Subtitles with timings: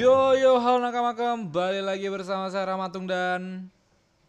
[0.00, 3.68] Yo yo halo nakama kembali lagi bersama saya Ramatung dan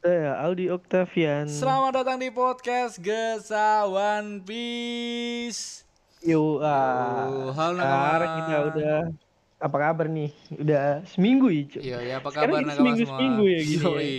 [0.04, 1.48] Saya Aldi Octavian.
[1.48, 5.88] selamat datang di podcast Gesa One Piece.
[6.28, 7.88] Yo, ah, Yo, halo nakama.
[8.04, 8.98] sekarang kita udah
[9.64, 10.36] apa kabar nih?
[10.60, 11.82] Udah seminggu ya, Cuk.
[11.88, 12.76] Yo ya apa kabar nakama semua?
[12.76, 13.88] seminggu-seminggu ya gini ya.
[13.88, 14.16] Yoi.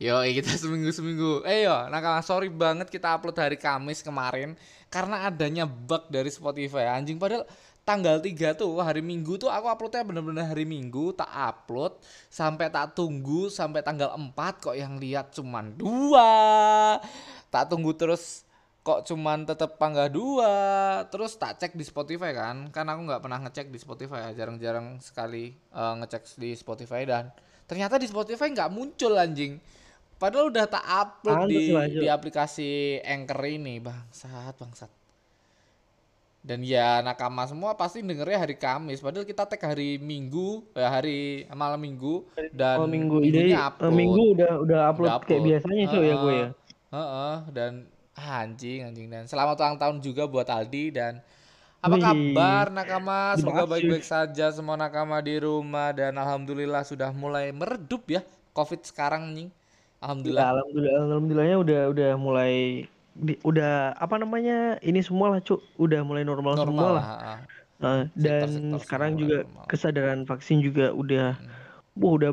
[0.00, 1.32] Yoi, kita seminggu seminggu.
[1.46, 4.58] Eh yo nakama sorry banget kita upload hari Kamis kemarin
[4.90, 6.90] karena adanya bug dari Spotify.
[6.90, 7.46] Anjing padahal
[7.90, 11.98] tanggal 3 tuh hari Minggu tuh aku uploadnya bener-bener hari Minggu tak upload
[12.30, 14.30] sampai tak tunggu sampai tanggal 4
[14.62, 16.30] kok yang lihat cuman dua.
[17.50, 18.46] Tak tunggu terus
[18.86, 20.54] kok cuman tetap tanggal dua.
[21.10, 25.02] Terus tak cek di Spotify kan kan aku nggak pernah ngecek di Spotify ya jarang-jarang
[25.02, 27.34] sekali eh, ngecek di Spotify dan
[27.66, 29.58] ternyata di Spotify nggak muncul anjing.
[30.20, 34.99] Padahal udah tak upload Pantes di di aplikasi Anchor ini bangsat bangsat
[36.40, 41.44] dan ya nakama semua pasti dengernya hari Kamis padahal kita tag hari Minggu ya hari
[41.52, 43.92] malam Minggu dan Oh, minggu ini eh, upload.
[43.92, 45.42] minggu udah udah upload, Udah kayak upload.
[45.44, 46.48] biasanya, Cuk, ya gue ya.
[46.90, 47.72] Heeh, dan
[48.12, 51.20] ah, anjing anjing dan selamat ulang tahun juga buat Aldi dan
[51.80, 52.02] apa Wih.
[52.02, 53.36] kabar nakama?
[53.36, 59.32] Semoga baik-baik saja semua nakama di rumah dan alhamdulillah sudah mulai meredup ya Covid sekarang
[59.32, 59.48] nih.
[59.48, 60.44] Ya, Alhamdulillah.
[60.50, 62.54] alhamdulillah alhamdulillahnya udah udah mulai
[63.12, 64.78] di- udah apa namanya?
[64.78, 65.60] Ini semua lah, Cuk.
[65.76, 67.04] Udah mulai normal, semua Normal lah.
[67.04, 67.38] lah.
[67.80, 69.64] Nah, dan Sektor-sektor sekarang semua juga normal.
[69.66, 71.26] kesadaran vaksin juga udah
[71.94, 72.30] wah udah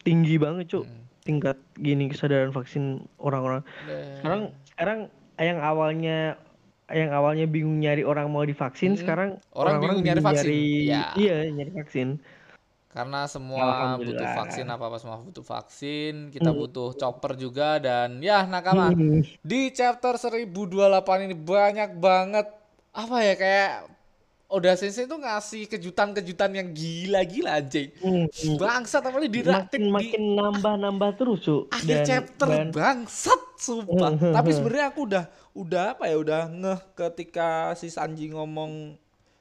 [0.00, 0.84] tinggi banget, Cuk.
[0.84, 0.98] Hmm.
[1.20, 2.84] Tingkat gini kesadaran vaksin
[3.16, 3.62] orang-orang.
[3.84, 4.98] Dan- Sekarang sekarang
[5.36, 6.18] yang awalnya
[6.90, 9.00] yang awalnya bingung nyari orang mau divaksin, Mm-mm.
[9.00, 10.42] sekarang Orang orang-orang bingung nyari vaksin.
[10.44, 11.02] nyari- Iya.
[11.14, 12.08] iya, nyari vaksin.
[12.90, 18.90] Karena semua butuh vaksin apa-apa semua butuh vaksin, kita butuh chopper juga dan ya nakama.
[18.90, 19.22] Hmm.
[19.40, 20.50] Di chapter 1028
[21.30, 22.50] ini banyak banget
[22.90, 23.70] apa ya kayak
[24.50, 27.94] Oda Sensei tuh ngasih kejutan-kejutan yang gila-gila anjing.
[28.02, 28.58] Hmm, hmm.
[28.58, 31.70] Bangsat apalagi di makin di makin nambah-nambah terus, Cuk.
[31.70, 34.10] akhir Dan- chapter dan- bangsat sumpah.
[34.18, 35.24] Hmm, Tapi hmm, sebenarnya aku udah
[35.54, 38.98] udah apa ya udah ngeh ketika si Sanji ngomong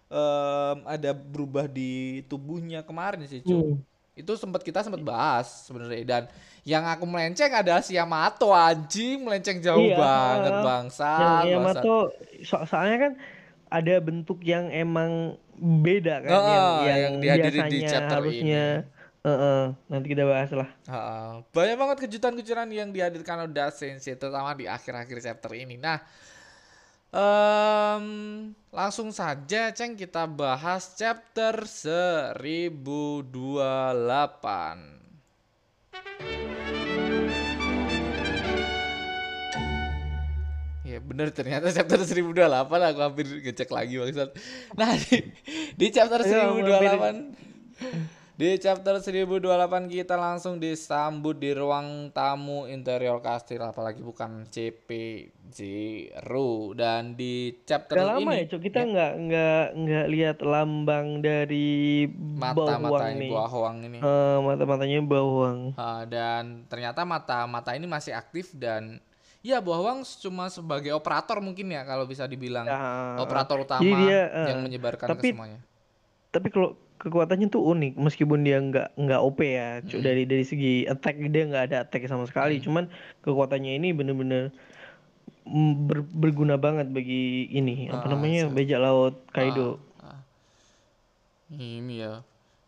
[0.10, 3.56] em, ada berubah di tubuhnya kemarin sih, Cuk.
[3.56, 3.78] Hmm.
[4.18, 6.24] Itu sempat kita sempat bahas sebenarnya dan
[6.68, 11.20] yang aku melenceng ada si Yamato anjing melenceng jauh Iya, banget yang bangsat.
[11.24, 11.56] yang.
[11.56, 11.98] Yamato
[12.44, 13.12] so- soalnya kan
[13.70, 18.66] ada bentuk yang emang beda kan Heeh, yang, yang, yang dihadiri di chapter harusnya
[19.20, 20.70] Heeh, nanti kita bahas lah.
[20.88, 21.32] Heeh.
[21.52, 25.76] banyak banget kejutan-kejutan yang dihadirkan Oda Sensei terutama di akhir-akhir chapter ini.
[25.76, 26.00] Nah,
[27.10, 28.06] em,
[28.70, 33.30] langsung saja Ceng kita bahas chapter 1028.
[40.90, 44.34] Ya bener ternyata chapter 1028 aku hampir ngecek lagi maksud.
[44.74, 45.22] Nah di,
[45.78, 53.60] di chapter Ayo, 1028 di chapter 1028 kita langsung disambut di ruang tamu interior kastil
[53.60, 54.88] apalagi bukan CP
[55.52, 58.64] Zero dan di chapter Udah lama ini ya, Cuk.
[58.64, 63.98] Kita nggak nggak nggak lihat lambang dari mata-mata bawang ini hoang ini.
[64.00, 65.60] Eh, mata-matanya bawang.
[65.76, 69.04] Ah, dan ternyata mata-mata ini masih aktif dan
[69.44, 74.48] ya Bawang cuma sebagai operator mungkin ya kalau bisa dibilang Ya, operator utama dia, eh,
[74.56, 75.60] yang menyebarkan tapi- ke semuanya.
[76.30, 80.84] Tapi kalau kekuatannya tuh unik meskipun dia nggak nggak OP ya cu- dari dari segi
[80.84, 84.52] attack dia nggak ada attack sama sekali cuman kekuatannya ini bener-bener
[85.80, 90.20] ber- berguna banget bagi ini apa Ah, namanya so- bajak laut Kaido Ah.
[91.50, 92.14] Ini ya.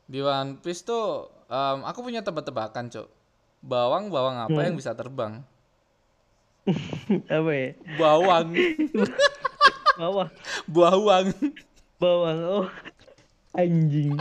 [0.04, 3.08] Di One Piece tuh em, aku punya tebak-tebakan, Cok.
[3.62, 4.66] Bawang-bawang apa Hmm.
[4.66, 5.46] yang bisa terbang?
[7.30, 8.48] apa ya Bawang.
[10.00, 10.28] bawah
[10.66, 11.26] Bawang.
[11.98, 12.66] bawang oh
[13.56, 14.16] anjing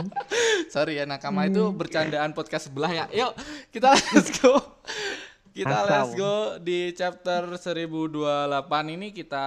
[0.71, 3.05] Sorry ya nakama itu bercandaan podcast sebelah ya.
[3.11, 3.35] Yuk,
[3.75, 4.55] kita let's go.
[5.51, 5.91] Kita Asal.
[5.91, 9.45] let's go di chapter 1028 ini kita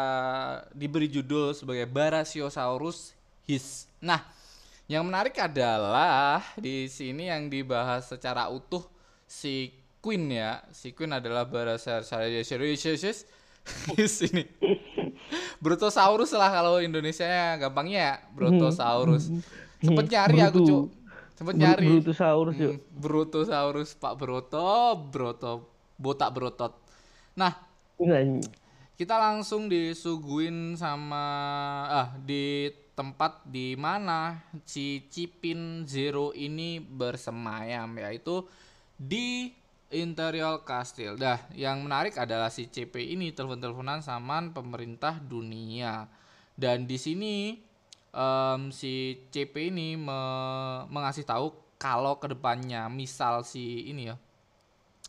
[0.77, 3.17] diberi judul sebagai Barasiosaurus
[3.49, 3.89] His.
[4.05, 4.21] Nah,
[4.85, 8.85] yang menarik adalah di sini yang dibahas secara utuh
[9.25, 9.73] si
[10.05, 10.61] Queen ya.
[10.77, 13.25] Si Queen adalah Barasiosaurus
[13.97, 14.45] His ini.
[15.65, 19.33] Brutosaurus lah kalau Indonesia gampangnya ya, Brutosaurus.
[19.85, 20.67] Sempet nyari aku, Brutu.
[20.67, 20.85] Cuk.
[21.37, 21.87] Sempet Bru- nyari.
[21.89, 25.53] Brutosaurus yuk Hmm, Brutosaurus Pak Broto, Broto,
[25.99, 26.73] botak berotot.
[27.37, 27.53] Nah,
[28.95, 31.25] kita langsung disuguhin sama
[31.91, 38.47] ah di tempat di mana si Cipin Zero ini bersemayam yaitu
[38.95, 39.51] di
[39.91, 41.19] interior kastil.
[41.19, 46.07] Dah, yang menarik adalah si CP ini telepon-teleponan sama pemerintah dunia.
[46.55, 47.35] Dan di sini
[48.15, 54.17] em, si CP ini me- mengasih tahu kalau ke depannya misal si ini ya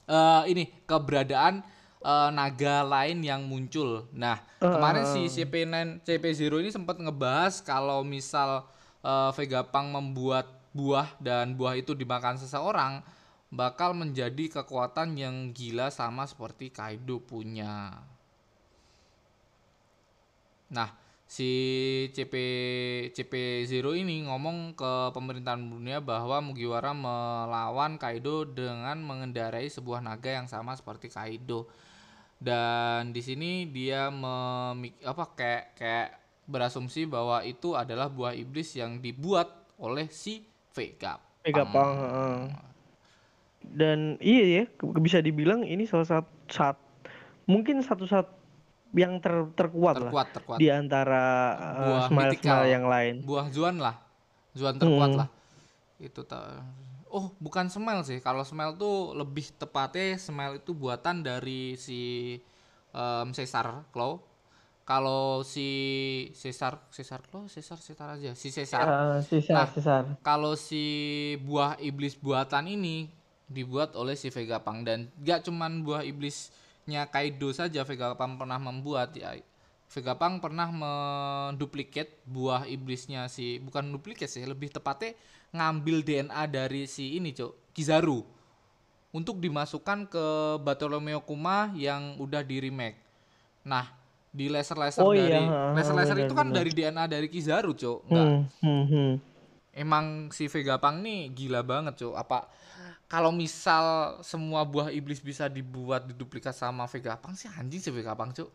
[0.05, 1.61] eh ini keberadaan
[2.05, 4.05] eh, naga lain yang muncul.
[4.13, 8.65] Nah, kemarin si CP9 CP0 ini sempat ngebahas kalau misal
[9.01, 13.01] eh, Vegapunk membuat buah dan buah itu dimakan seseorang
[13.49, 18.03] bakal menjadi kekuatan yang gila sama seperti Kaido punya.
[20.69, 20.89] Nah,
[21.35, 21.51] si
[22.15, 22.33] CP
[23.11, 30.47] CP0 ini ngomong ke pemerintahan dunia bahwa Mugiwara melawan Kaido dengan mengendarai sebuah naga yang
[30.47, 31.67] sama seperti Kaido.
[32.39, 36.09] Dan di sini dia memik apa kayak kayak
[36.47, 41.19] berasumsi bahwa itu adalah buah iblis yang dibuat oleh si Vega.
[41.43, 42.39] Vegapunk, heeh.
[43.65, 44.63] Dan iya ya,
[45.03, 46.77] bisa dibilang ini salah satu saat
[47.43, 48.29] mungkin satu saat
[48.95, 50.57] yang ter, terkuat, lah Terkuat, terkuat.
[50.57, 51.23] di antara
[51.77, 52.47] Buah smile mythical.
[52.55, 53.15] smile yang lain.
[53.21, 53.95] Buah Zuan lah.
[54.51, 55.19] Zuan terkuat Hmm.
[55.19, 55.29] lah.
[55.97, 56.63] Itu ta-
[57.07, 58.19] Oh, bukan Smile sih.
[58.19, 62.35] Kalau Smile tuh lebih tepatnya Smile itu buatan dari si
[62.91, 64.19] em, Caesar Claw.
[64.83, 65.67] Kalau si
[66.31, 68.31] Caesar Caesar Claw, Caesar Caesar aja.
[68.35, 68.83] Si Caesar.
[68.83, 69.63] Ah, sisa
[70.03, 70.19] Nah.
[70.19, 70.83] Kalau si
[71.39, 73.07] buah iblis buatan ini
[73.45, 76.03] dibuat oleh si Vegapunk dan gak cuman buah
[76.85, 79.33] iblisnya Kaido saja Vegapunk pernah membuat ya.
[79.89, 85.17] Vegapunk pernah menduplikat buah iblisnya si bukan duplikat sih, lebih tepatnya
[85.49, 88.21] ngambil DNA dari si ini, Cok, Kizaru
[89.17, 90.25] untuk dimasukkan ke
[90.61, 93.01] Bartolomeo Kuma yang udah di remake.
[93.65, 93.89] Nah,
[94.29, 97.99] di laser-laser Oh iya, dari ha, laser-laser itu kan dari DNA dari Kizaru, Cok.
[98.09, 99.11] Nggak Hmm, hmm, hmm.
[99.73, 102.45] emang si Vegapunk nih gila banget cuy apa
[103.05, 108.49] kalau misal semua buah iblis bisa dibuat diduplikat sama Vegapunk sih anjing si Vegapunk cuy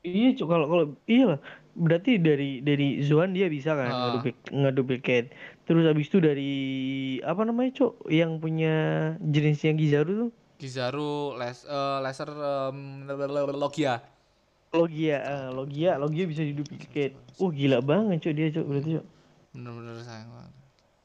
[0.00, 1.40] Iya, Cuk, kalau kalau iya lah.
[1.76, 3.98] Berarti dari dari Zoan dia bisa kan Ah.
[4.08, 5.28] ngeduplik- ngeduplicate.
[5.68, 6.52] Terus habis itu dari
[7.20, 8.72] apa namanya, Cuk, yang punya
[9.20, 10.30] jenisnya Gizaru tuh?
[10.56, 13.04] Kizaru les, eh, laser em,
[13.52, 14.00] Logia
[14.72, 17.12] Logia, ah, Logia, Logia bisa diduplicate.
[17.36, 19.06] Oh, gila banget, Cuk, dia, Cuk, berarti, Cuk.
[19.50, 20.52] bener-bener sayang banget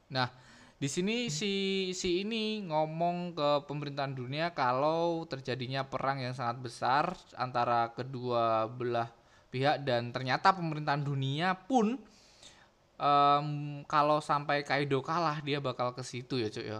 [0.06, 0.30] nah
[0.76, 1.54] di sini si
[1.96, 7.04] si ini ngomong ke pemerintahan dunia kalau terjadinya perang yang sangat besar
[7.40, 9.08] antara kedua belah
[9.52, 11.96] pihak dan ternyata pemerintahan dunia pun
[13.00, 13.48] em,
[13.88, 16.80] kalau sampai Kaido kalah dia bakal ke situ ya cuy ya?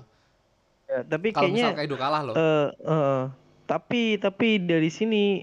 [0.86, 2.38] Ya, tapi kalau misal kayaknya Kaido kalah loh.
[2.38, 3.22] eh eh,
[3.66, 5.42] tapi tapi dari sini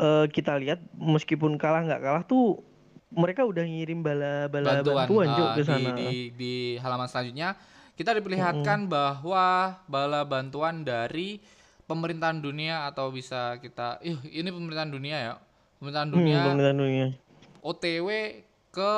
[0.00, 2.60] eh kita lihat meskipun kalah nggak kalah tuh
[3.10, 5.90] mereka udah ngirim bala bala bantuan, bantuan, eh, ke di, sana.
[5.98, 7.58] di di halaman selanjutnya
[7.98, 11.42] kita diperlihatkan bahwa bala bantuan dari
[11.84, 15.34] pemerintahan dunia atau bisa kita ih ini pemerintahan dunia ya
[15.82, 17.06] pemerintahan Hmm, dunia pemerintahan dunia.
[17.60, 18.08] OTW
[18.70, 18.92] ke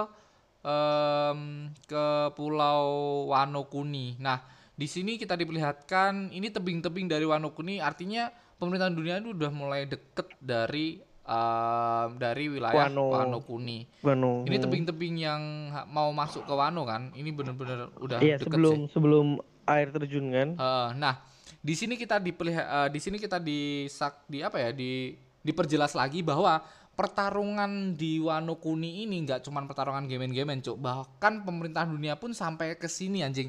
[0.63, 1.41] em,
[1.89, 2.07] ke
[2.39, 2.85] Pulau
[3.33, 4.15] Wano Kuni.
[4.23, 4.39] Nah,
[4.73, 8.31] di sini kita diperlihatkan ini tebing-tebing dari Wano Kuni artinya
[8.63, 13.15] pemerintahan dunia itu udah mulai deket dari em, dari wilayah Wano.
[13.15, 13.87] Wano Kuni.
[14.03, 14.43] Wano.
[14.47, 15.43] Ini tebing-tebing yang
[15.91, 17.15] mau masuk ke Wano kan?
[17.15, 18.91] Ini bener-bener udah Iya, deket sebelum sih.
[18.93, 19.27] sebelum
[19.67, 20.49] air terjun kan.
[20.59, 21.15] Eh, nah,
[21.63, 24.71] di sini kita dipelih eh, di sini kita disak di apa ya?
[24.75, 26.63] di diperjelas lagi bahwa
[26.93, 32.77] pertarungan di Wano Kuni ini nggak cuman pertarungan game-game cuk bahkan pemerintahan dunia pun sampai
[32.77, 33.49] ke sini anjing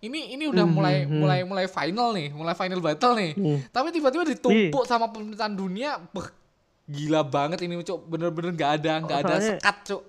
[0.00, 3.32] ini ini udah mulai mulai mulai final nih mulai final battle nih
[3.74, 6.45] tapi tiba-tiba ditumpuk sama pemerintahan dunia beh,
[6.86, 10.02] gila banget ini cuk bener-bener nggak ada nggak ada Soalnya- sekat cuk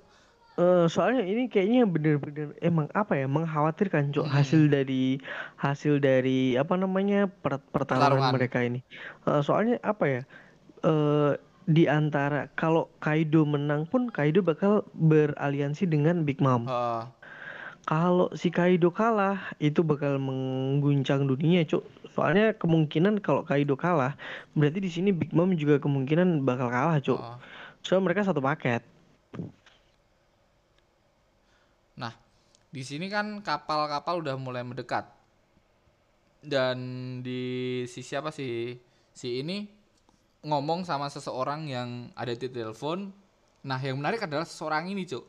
[0.57, 5.21] Eh, soalnya ini kayaknya bener-bener emang apa ya mengkhawatirkan cok hasil dari
[5.55, 8.81] hasil dari apa namanya per- pertarungan mereka ini.
[9.23, 10.21] Eh, soalnya apa ya
[10.81, 16.65] eh di antara kalau Kaido menang pun Kaido bakal beraliansi dengan Big Mom.
[16.65, 17.05] Eh,
[17.85, 21.85] Kalau si Kaido kalah itu bakal mengguncang dunia cok.
[22.17, 24.17] Soalnya kemungkinan kalau Kaido kalah
[24.57, 27.21] berarti di sini Big Mom juga kemungkinan bakal kalah cok.
[27.21, 27.37] eh.
[27.85, 28.81] Soalnya mereka satu paket.
[31.93, 32.09] Nah,
[32.73, 35.05] di sini kan kapal-kapal udah mulai mendekat.
[36.41, 36.77] Dan
[37.21, 38.81] di sisi apa sih?
[39.13, 39.69] Si ini
[40.41, 43.13] ngomong sama seseorang yang ada di telepon.
[43.61, 45.25] Nah, yang menarik adalah seseorang ini, Cuk.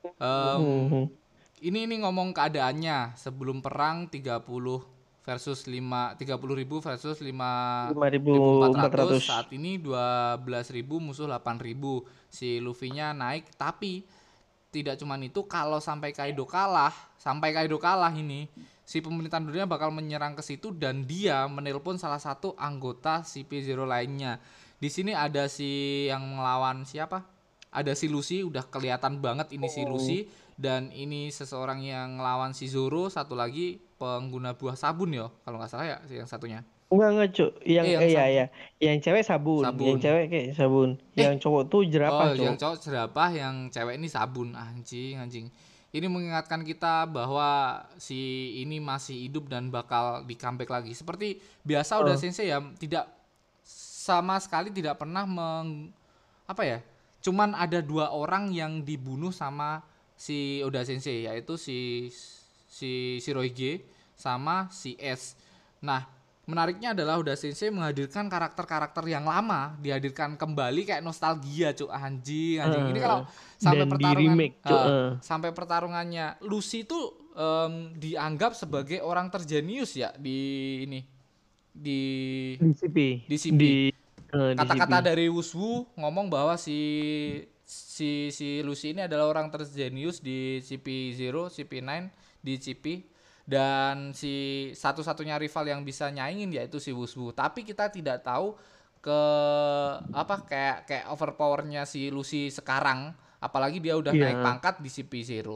[0.00, 1.12] Mhm.
[1.60, 4.80] ini ini ngomong keadaannya sebelum perang 30
[5.30, 9.22] versus 5 30.000 versus 5 5.400.
[9.22, 10.42] saat ini 12.000
[10.98, 11.78] musuh 8.000
[12.26, 14.02] si Luffy-nya naik tapi
[14.70, 18.50] tidak cuman itu kalau sampai Kaido kalah sampai Kaido kalah ini
[18.82, 24.42] si pemerintahan dunia bakal menyerang ke situ dan dia menelpon salah satu anggota CP0 lainnya.
[24.82, 27.22] Di sini ada si yang melawan siapa?
[27.70, 29.94] Ada si Lucy udah kelihatan banget ini si Oh.
[29.94, 30.26] Lucy.
[30.58, 35.68] Dan ini seseorang yang ngelawan si Zoro satu lagi pengguna buah sabun ya kalau nggak
[35.68, 36.64] salah ya yang satunya.
[36.90, 38.46] Enggak enggak cuk, yang Eh, yang eh, ya ya,
[38.82, 39.86] yang cewek sabun, Sabun.
[39.86, 42.42] yang cewek kayak sabun, yang cowok tuh jerapah oh cuk.
[42.42, 44.48] yang cowok jerapah yang cewek ini sabun.
[44.56, 45.46] Anjing anjing.
[45.90, 48.18] Ini mengingatkan kita bahwa si
[48.58, 50.90] ini masih hidup dan bakal di comeback lagi.
[50.90, 52.18] Seperti biasa udah Oh.
[52.18, 53.06] sensei ya tidak
[53.62, 55.92] sama sekali tidak pernah meng
[56.42, 56.78] apa ya
[57.20, 59.84] cuman ada dua orang yang dibunuh sama
[60.16, 62.08] si Oda Sensei yaitu si
[62.80, 63.84] si Shirohige
[64.16, 65.36] sama si S.
[65.84, 66.08] Nah,
[66.48, 72.84] menariknya adalah Oda Sensei menghadirkan karakter-karakter yang lama dihadirkan kembali kayak nostalgia cuk anjing anjing.
[72.96, 73.20] Ini kalau
[73.60, 75.08] sampai pertarungan remake, eh, eh.
[75.20, 76.98] sampai pertarungannya Lucy itu
[77.36, 80.38] em, dianggap sebagai orang terjenius ya di
[80.88, 81.00] ini
[81.70, 82.00] di
[82.58, 82.96] Di CP.
[83.30, 83.60] Di CP.
[83.60, 83.72] Di,
[84.34, 86.76] eh, di kata-kata dari Wuswu ngomong bahwa si
[87.70, 92.10] si si Lucy ini adalah orang terjenius di CP0, CP9,
[92.40, 92.84] di CP
[93.44, 94.32] dan si
[94.72, 97.30] satu-satunya rival yang bisa nyaingin yaitu si Wuswu.
[97.30, 98.54] Tapi kita tidak tahu
[99.00, 99.20] ke
[100.12, 104.24] apa kayak kayak overpowernya si Lucy sekarang apalagi dia udah Iya.
[104.26, 105.48] naik pangkat di CP0.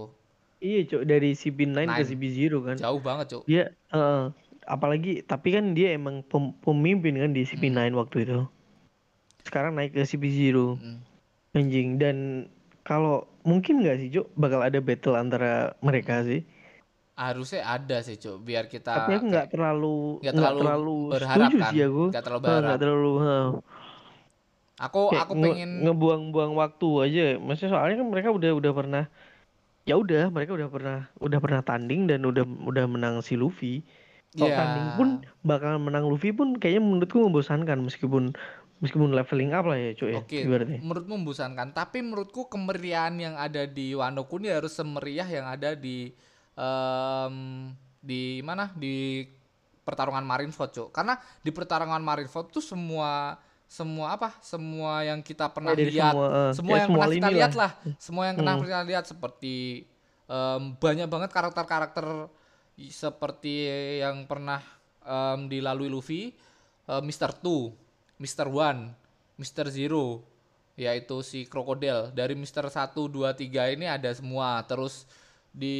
[0.59, 2.09] Iya cuk, dari CP9 ke Nine.
[2.09, 2.76] CP0 kan.
[2.81, 3.43] Jauh banget, Cuk.
[3.45, 4.25] Dia eh,
[4.64, 8.00] apalagi tapi kan dia emang pem- pemimpin kan di CP9 Hmm.
[8.00, 8.41] waktu itu.
[9.45, 10.81] Sekarang naik ke CP0.
[10.81, 10.99] Mm.
[11.55, 12.17] Anjing dan
[12.81, 16.49] kalau mungkin nggak sih Cuk bakal ada battle antara mereka sih.
[17.14, 21.50] Harusnya ada sih, Cuk, biar kita Tapi aku nggak terlalu nggak nggak terlalu terlalu berharap
[21.54, 21.71] kan.
[21.71, 22.04] sih aku.
[22.11, 22.78] Nggak terlalu nggak berharap.
[22.78, 23.47] terlalu eh.
[24.76, 27.25] aku Kayak aku nge- pengen ngebuang-buang waktu aja.
[27.38, 29.04] Maksudnya soalnya kan mereka udah udah pernah
[29.85, 33.87] ya udah mereka udah pernah udah pernah tanding dan udah udah menang si Luffy.
[34.35, 34.59] Kalau Ya.
[34.59, 35.09] tanding pun
[35.40, 38.35] bakal menang Luffy pun kayaknya menurutku membosankan meskipun
[38.83, 40.83] meskipun leveling up lah ya cuy ya Oke, ibaratnya.
[40.83, 46.11] menurutmu membosankan, tapi menurutku kemeriahan yang ada di Wano Kuni harus semeriah yang ada di
[46.55, 47.37] em,
[48.01, 48.71] di mana?
[48.75, 49.27] Di
[49.85, 50.89] pertarungan Marineford, Cuk.
[50.91, 54.31] Karena di pertarungan Marineford tuh semua semua apa?
[54.39, 57.53] Semua yang kita pernah dari lihat, semua, eh, semua ya yang semua pernah kita lihat
[57.53, 57.71] lah.
[57.75, 58.63] lah, semua yang pernah Hmm.
[58.65, 59.55] kita lihat seperti
[60.25, 62.07] em, banyak banget karakter-karakter
[62.89, 63.55] seperti
[64.01, 64.63] yang pernah
[65.05, 66.33] em, dilalui Luffy,
[66.87, 67.35] eh, Mr.
[67.41, 67.75] Two,
[68.17, 68.47] Mr.
[68.49, 68.95] One,
[69.37, 69.67] Mr.
[69.69, 70.23] Zero,
[70.79, 72.15] yaitu si krokodil.
[72.15, 72.71] Dari Mr.
[72.71, 74.63] 1, 2, 3 ini ada semua.
[74.65, 75.05] Terus
[75.55, 75.77] di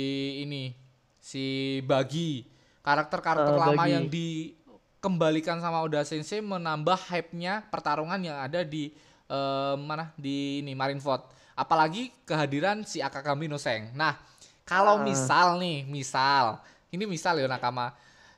[0.47, 0.71] ini
[1.19, 2.47] si Bagi,
[2.81, 3.90] karakter-karakter Ah, lama Bagi.
[3.90, 10.76] yang dikembalikan sama Oda Sensei menambah hype-nya pertarungan yang ada di eh, mana di ini
[10.78, 11.26] Marineford.
[11.59, 13.90] Apalagi kehadiran si Akakami no Seng.
[13.97, 14.14] Nah,
[14.62, 15.02] kalau Ah.
[15.02, 16.61] misal nih, misal
[16.93, 17.90] ini misal ya Nakama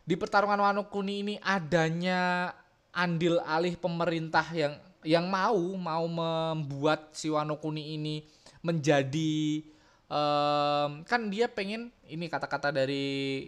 [0.06, 2.54] di pertarungan Wano Kuni ini adanya
[2.94, 8.22] andil alih pemerintah yang yang mau mau membuat si Wano Kuni ini
[8.62, 9.60] menjadi
[10.06, 13.46] em, kan dia pengen ini kata-kata dari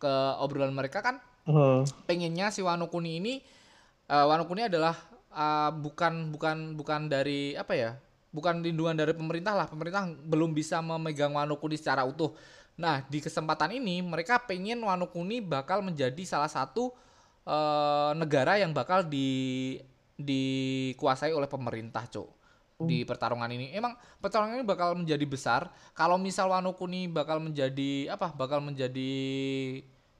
[0.00, 1.84] ke obrolan mereka kan Heeh.
[2.08, 3.34] pengennya si Wano Kuni ini
[4.08, 4.96] eh, Wano Kuni adalah
[5.30, 7.90] eh, bukan bukan bukan dari apa ya
[8.30, 9.66] bukan lindungan dari pemerintah lah.
[9.66, 12.34] Pemerintah belum bisa memegang Wano Kuni secara utuh.
[12.78, 16.94] Nah di kesempatan ini mereka pengen Wano Kuni bakal menjadi salah satu
[17.44, 19.76] eh, negara yang bakal di
[20.20, 22.39] dikuasai oleh pemerintah cok
[22.86, 23.72] di pertarungan ini.
[23.76, 25.68] Emang pertarungan ini bakal menjadi besar?
[25.92, 29.12] Kalau misal Wano Kuni bakal menjadi apa bakal menjadi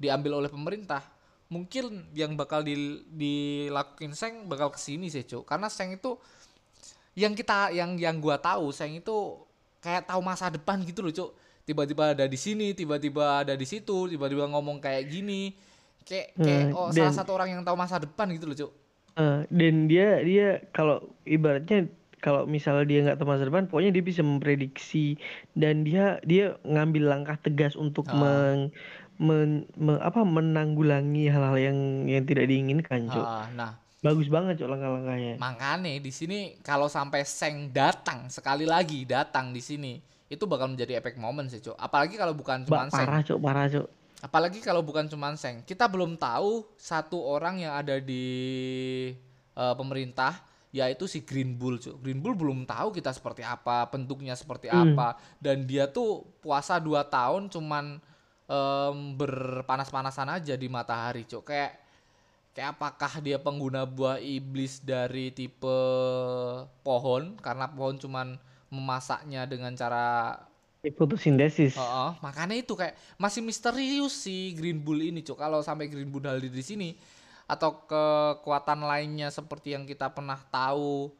[0.01, 1.05] diambil oleh pemerintah
[1.51, 5.45] mungkin yang bakal di, dilakuin Seng bakal ke sini sih cuk.
[5.45, 6.17] Karena Seng itu
[7.19, 9.45] yang kita yang yang gua tahu Seng itu
[9.83, 11.31] kayak tahu masa depan gitu loh cuk.
[11.67, 15.53] Tiba-tiba ada di sini tiba-tiba ada di situ tiba-tiba ngomong kayak gini.
[16.07, 18.73] Kayak kayak Hmm, oh salah satu orang yang tahu masa depan gitu loh cuk.
[19.19, 21.91] Eh, dan dia dia kalau ibaratnya
[22.21, 25.17] kalau misalnya dia nggak masa depan, pokoknya dia bisa memprediksi
[25.53, 28.17] dan dia dia ngambil langkah tegas untuk Ah.
[28.17, 28.59] meng,
[29.17, 33.25] men- me- apa menanggulangi hal-hal yang yang tidak diinginkan, Cuk.
[33.25, 35.37] Ah, nah Bagus banget, Cuk, langkah-langkahnya.
[35.37, 41.03] makanya di sini kalau sampai Seng datang sekali lagi datang di sini itu bakal menjadi
[41.03, 43.87] epic moment sih cuk apalagi kalau bukan cuma Seng parah, Cuk, parah, Cuk.
[44.21, 45.65] Apalagi kalau bukan cuma Seng.
[45.65, 48.25] Kita belum tahu satu orang yang ada di
[49.57, 50.37] eh, pemerintah
[50.71, 51.99] yaitu si Green Bull, Cuk.
[51.99, 54.95] Green Bull belum tahu kita seperti apa, bentuknya seperti Hmm.
[54.95, 57.99] apa dan dia tuh puasa 2 tahun cuman
[58.51, 61.47] em, berpanas-panasan aja di matahari, Cuk.
[61.51, 61.79] Kayak
[62.51, 65.79] kayak apakah dia pengguna buah iblis dari tipe
[66.83, 68.39] pohon karena pohon cuman
[68.71, 70.35] memasaknya dengan cara
[70.81, 71.77] Fotosintesis.
[71.77, 75.37] Heeh, makanya itu kayak masih misterius si Green Bull ini, Cuk.
[75.37, 76.97] Kalau sampai Green Bull hadir di sini
[77.51, 81.11] atau kekuatan lainnya seperti yang kita pernah tahu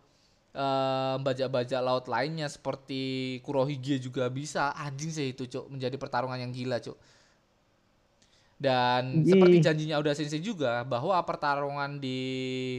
[0.55, 4.71] eh, bajak-bajak laut lainnya seperti Kurohige juga bisa.
[4.79, 5.67] Anjing sih itu cuk.
[5.75, 6.95] Menjadi pertarungan yang gila cuk.
[8.61, 12.19] Dan seperti janjinya Oda Sensei juga bahwa pertarungan di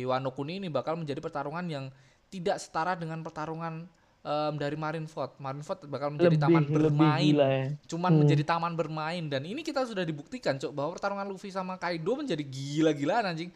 [0.05, 1.85] Wano Kuni ini bakal menjadi pertarungan yang
[2.29, 3.89] tidak setara dengan pertarungan
[4.21, 5.37] em, dari Marineford.
[5.37, 8.19] Marineford bakal menjadi lebih taman bermain gila ya cuman Hmm.
[8.21, 12.41] menjadi taman bermain dan ini kita sudah dibuktikan cok bahwa pertarungan Luffy sama Kaido menjadi
[12.41, 13.49] gila-gilaan anjing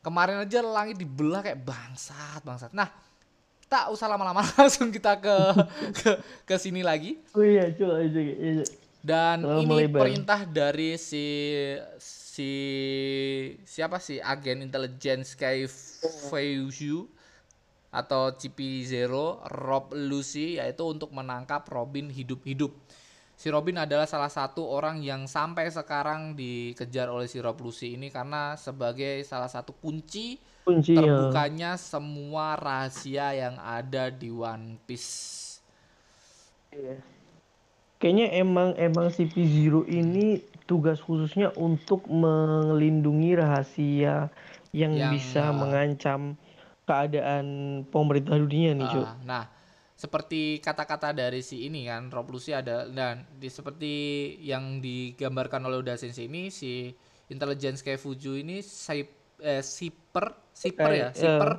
[0.00, 2.90] kemarin aja langit dibelah kayak bangsat bangsat nah
[3.66, 5.36] tak usah lama-lama langsung kita ke
[5.96, 6.10] ke
[6.44, 8.62] ke sini lagi oh iya coba aja iya.
[9.00, 10.00] dan Terlalu ini melebar.
[10.04, 11.26] perintah dari si
[11.96, 12.50] si
[13.62, 15.66] siapa sih agen intelijen Sky
[16.28, 17.06] Feiyu
[17.92, 19.12] atau CP0
[19.52, 22.72] Rob Lucy yaitu untuk menangkap Robin hidup-hidup.
[23.36, 28.08] Si Robin adalah salah satu orang yang sampai sekarang dikejar oleh si Rob Lucy ini
[28.08, 31.02] karena sebagai salah satu kunci kunci ya.
[31.02, 35.60] terbukanya semua rahasia yang ada di One Piece.
[36.72, 37.02] Iya.
[37.98, 44.30] Kayaknya emang emang si P0 ini tugas khususnya untuk melindungi rahasia
[44.72, 46.34] yang, Yang, bisa uh, mengancam
[46.82, 47.46] keadaan
[47.88, 49.06] pemerintah dunia nih, Cuk.
[49.06, 49.44] Ah, nah,
[49.94, 53.94] seperti kata-kata dari si ini kan, Rob Lucy ada dan di seperti
[54.42, 56.90] yang digambarkan oleh Oda Sensei ini si
[57.30, 61.50] Intelligence kayak Fuju ini sip, eh, siper siper ya, Kayak, siper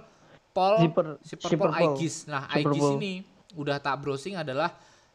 [0.53, 1.77] Pol Zipper siper Zipper Pol.
[1.81, 2.15] Aegis.
[2.29, 3.13] Nah, Aegis ini
[3.57, 4.69] udah tak browsing adalah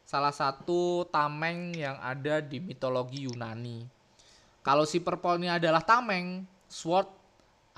[0.08, 3.84] salah satu tameng yang ada di mitologi Yunani.
[4.64, 7.08] Kalau si Purple ini adalah tameng, Sword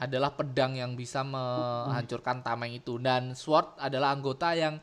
[0.00, 4.80] adalah pedang yang bisa menghancurkan tameng itu dan Sword adalah anggota yang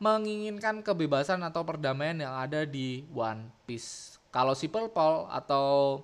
[0.00, 4.16] menginginkan kebebasan atau perdamaian yang ada di One Piece.
[4.32, 6.00] Kalau si Purple atau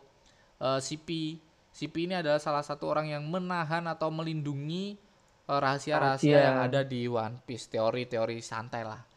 [0.61, 1.41] eh, CP,
[1.73, 4.95] CP ini adalah salah satu orang yang menahan atau melindungi
[5.49, 6.47] eh, rahasia-rahasia Rahasia.
[6.47, 9.10] yang ada di One Piece, teori-teori santai lah.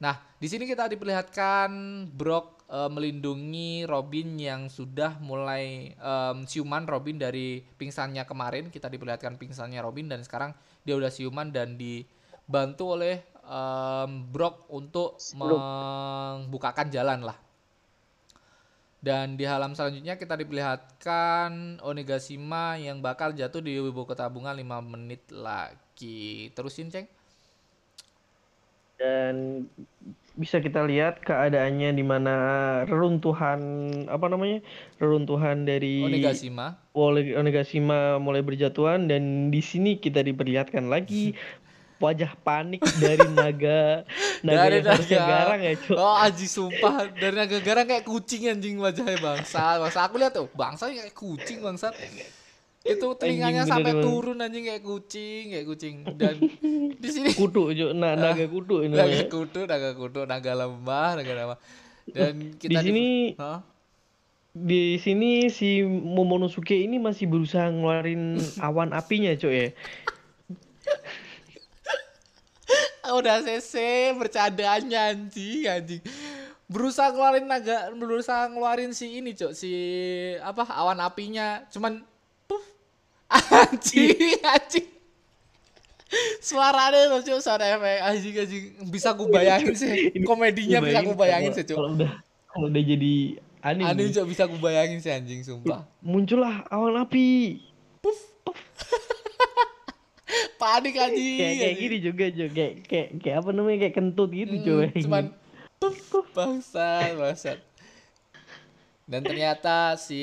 [0.00, 1.70] Nah, di sini kita diperlihatkan
[2.16, 8.72] Brock eh, melindungi Robin yang sudah mulai em, siuman Robin dari pingsannya kemarin.
[8.72, 10.56] Kita diperlihatkan pingsannya Robin dan sekarang
[10.88, 17.36] dia udah siuman dan dibantu oleh em, Brock untuk membukakan jalan lah.
[19.00, 24.60] Dan di halaman selanjutnya kita diperlihatkan Onigashima yang bakal jatuh di ibu kota bunga 5
[24.84, 26.52] menit lagi.
[26.52, 27.08] Terusin, Ceng.
[29.00, 29.64] Dan
[30.36, 32.34] bisa kita lihat keadaannya di mana
[32.84, 33.60] reruntuhan
[34.06, 34.60] apa namanya?
[35.00, 36.76] reruntuhan dari Onigashima.
[36.92, 41.32] Onigashima mulai berjatuhan dan di sini kita diperlihatkan lagi
[42.00, 44.08] wajah panik dari naga
[44.40, 45.28] naga Dari yang harusnya naga.
[45.28, 45.96] garang ya, Cuk.
[46.00, 49.76] Oh aji sumpah dari naga garang kayak kucing anjing wajahnya bangsa.
[49.76, 51.92] Bangsa aku lihat tuh bangsa kayak kucing bangsa.
[52.80, 54.08] Itu telinganya Anjing, sampai bener, bener.
[54.08, 56.34] turun anjing kayak kucing kayak kucing dan
[56.96, 57.92] di sini Kutu, Cuk.
[57.92, 61.58] Na- naga kutu ini naga kutu naga kutu naga lemah naga lemah
[62.08, 63.60] dan Di kita sini Hah?
[64.50, 69.68] di sini si Momonosuke ini masih berusaha ngeluarin awan apinya, Cuk ya.
[73.10, 73.74] udah CC
[74.14, 76.02] bercandanya anjing anjing
[76.70, 79.72] berusaha ngeluarin naga berusaha ngeluarin si ini cok si
[80.38, 82.06] apa awan apinya cuman
[83.30, 84.88] anjing anjing.
[86.42, 87.98] Suaranya loh cok suara efek.
[88.02, 88.64] Anjing anjing.
[88.90, 90.10] Bisa aku bayangin sih.
[90.26, 92.12] Komedinya bisa aku bayangin sih cok Kalau udah
[92.50, 93.14] kalau udah jadi
[93.62, 95.86] anime, aneh nih, cok bisa aku bayangin sih anjing sumpah.
[96.02, 97.62] Muncullah awan api.
[100.60, 101.38] panik anjing.
[101.38, 101.78] Kayak kayak anjing.
[101.78, 102.50] gini juga, Cuk.
[102.52, 103.78] Kayak kayak kayak apa namanya?
[103.86, 104.82] Kayak kentut gitu, Mm, Cuk.
[105.06, 105.24] cuman
[106.34, 107.58] bangsat bangsat
[109.10, 110.22] dan ternyata si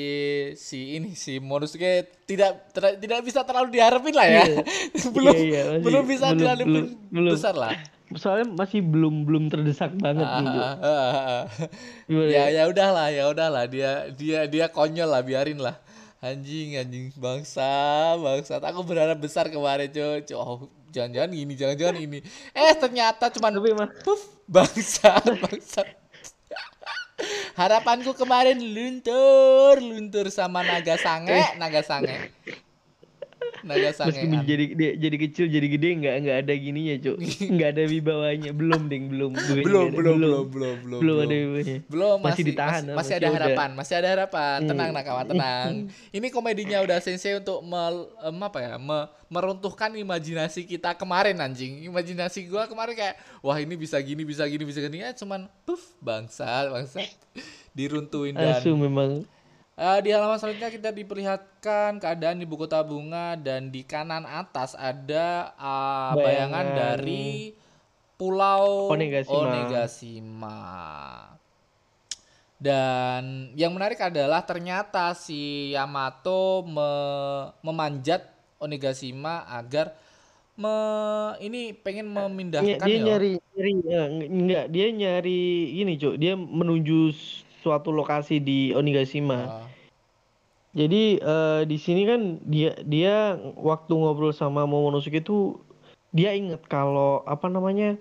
[0.56, 4.64] si ini si Monosuke tidak ter- tidak bisa terlalu diharapin lah ya Iya.
[5.14, 7.32] belum Iya, iya, masih- belum bisa belum- diharapin belum- belum.
[7.36, 7.76] besar lah
[8.08, 10.64] Soalnya masih belum belum terdesak banget nih, Cuk.
[10.64, 11.44] Ah, ah, ah, ah.
[12.08, 12.44] Ya ya?
[12.48, 15.76] ya udahlah ya udahlah dia dia dia konyol lah biarin lah
[16.18, 17.68] anjing anjing bangsa
[18.16, 22.18] bangsa aku berharap besar kemarin cuy Cuy, oh, jangan-jangan ini jangan-jangan ini
[22.56, 23.28] eh ternyata
[23.76, 25.84] mah Puff, bangsa, bangsa.
[27.58, 32.30] Harapanku kemarin luntur, luntur sama naga sange, naga sange.
[33.66, 34.08] Naga sange.
[34.14, 37.16] meskipun jadi dia, jadi kecil jadi gede nggak nggak ada gininya, Cuk.
[37.58, 38.50] Nggak ada wibawanya.
[38.54, 39.32] Belum, Ding, belum.
[39.34, 41.76] Belum, ada, belum, belum, belum, belum, Belum ada wibawanya.
[41.90, 44.58] Belum Masih masih ditahan, masih, ah, masih masih ada harapan, masih ada harapan.
[44.66, 45.70] Tenang Nakama, tenang.
[46.16, 48.74] Ini komedinya udah sensei untuk mel, em, apa ya?
[48.78, 51.84] me- meruntuhkan imajinasi kita kemarin anjing.
[51.84, 55.94] Imajinasi gua kemarin kayak wah ini bisa gini, bisa gini, bisa gini ya cuman puff
[56.00, 57.04] bangsa, bangsa.
[57.76, 59.22] Diruntuhin dan Asu memang
[59.78, 65.54] Eh, di halaman selanjutnya kita diperlihatkan keadaan di buku tabungan dan di kanan atas ada
[65.54, 66.66] uh, bayangan, Bayangan.
[66.74, 67.54] dari
[68.18, 69.38] Pulau Onegashima.
[69.38, 70.58] Onegashima.
[72.58, 78.26] Dan yang menarik adalah ternyata si Yamato me- memanjat
[78.58, 79.94] Onegashima agar
[80.58, 80.74] me
[81.38, 83.14] ini pengen memindahkan dia ya.
[83.14, 85.42] nyari nyari eh, enggak dia nyari
[85.78, 87.14] ini cuk dia menuju
[87.62, 89.38] suatu lokasi di Onigashima.
[89.38, 89.66] Ah,
[90.76, 95.58] jadi eh, di sini kan dia dia waktu ngobrol sama Momonosuke itu
[96.14, 97.98] dia inget kalau apa namanya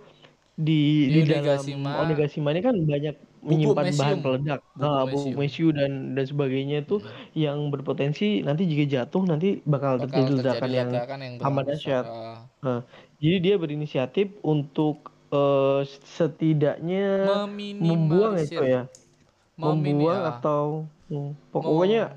[0.57, 2.49] di Di di dalam Onigashima.
[2.53, 3.15] Ini kan banyak
[3.45, 4.19] menyimpan bahan mesium.
[4.25, 4.59] peledak.
[4.75, 6.99] Bubuk nah, mesiu dan dan sebagainya tuh
[7.37, 12.05] yang berpotensi nanti jika jatuh nanti bakal, bakal terjadi ledakan yang yang amat dahsyat.
[12.05, 12.37] Ah.
[12.65, 12.79] Nah,
[13.21, 15.81] jadi dia berinisiatif untuk eh,
[16.17, 17.29] setidaknya
[17.77, 18.89] membuang itu ya,
[19.57, 20.37] Membuang ah.
[20.37, 20.61] atau
[21.09, 22.13] hmm, pokoknya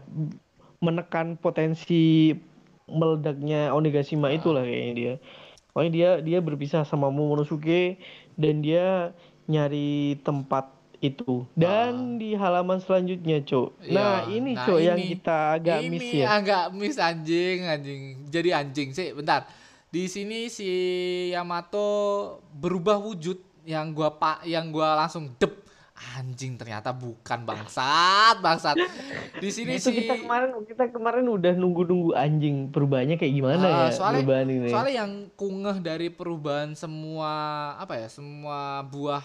[0.79, 2.37] menekan potensi
[2.85, 4.37] meledaknya Onigashima Ah.
[4.37, 5.15] itulah kayaknya dia.
[5.71, 7.97] Pokoknya dia dia berpisah sama Momonosuke
[8.35, 10.69] dan dia nyari tempat
[11.01, 11.49] itu.
[11.57, 13.73] Dan di halaman selanjutnya, Cuk.
[13.89, 14.29] Nah, Ah.
[14.29, 16.27] Iya, ini nah Cuk yang kita agak ini miss ya.
[16.29, 18.03] agak miss anjing, anjing.
[18.29, 19.49] Jadi anjing sih, bentar.
[19.89, 20.69] Di sini si
[21.33, 21.89] Yamato
[22.53, 25.51] berubah wujud yang gua pak yang gua langsung dep
[26.01, 28.73] anjing ternyata bukan bangsat, bangsat.
[29.37, 33.69] Di sini itu si kita kemarin kita kemarin udah nunggu-nunggu anjing perubahannya kayak gimana Ah,
[33.69, 34.69] ya soalnya perubahan ini.
[34.73, 37.33] soalnya yang kungeh dari perubahan semua
[37.77, 39.21] apa ya semua buah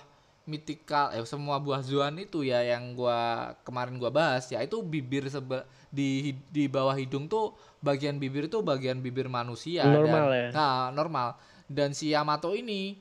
[0.45, 5.25] mythical eh semua buah zuan itu ya yang gua kemarin gua bahas ya itu bibir
[5.25, 10.47] sebe di di bawah hidung tuh bagian bibir tuh bagian bibir manusia Normal dan, ya?
[10.51, 11.27] nah normal
[11.65, 12.99] dan si Yamato ini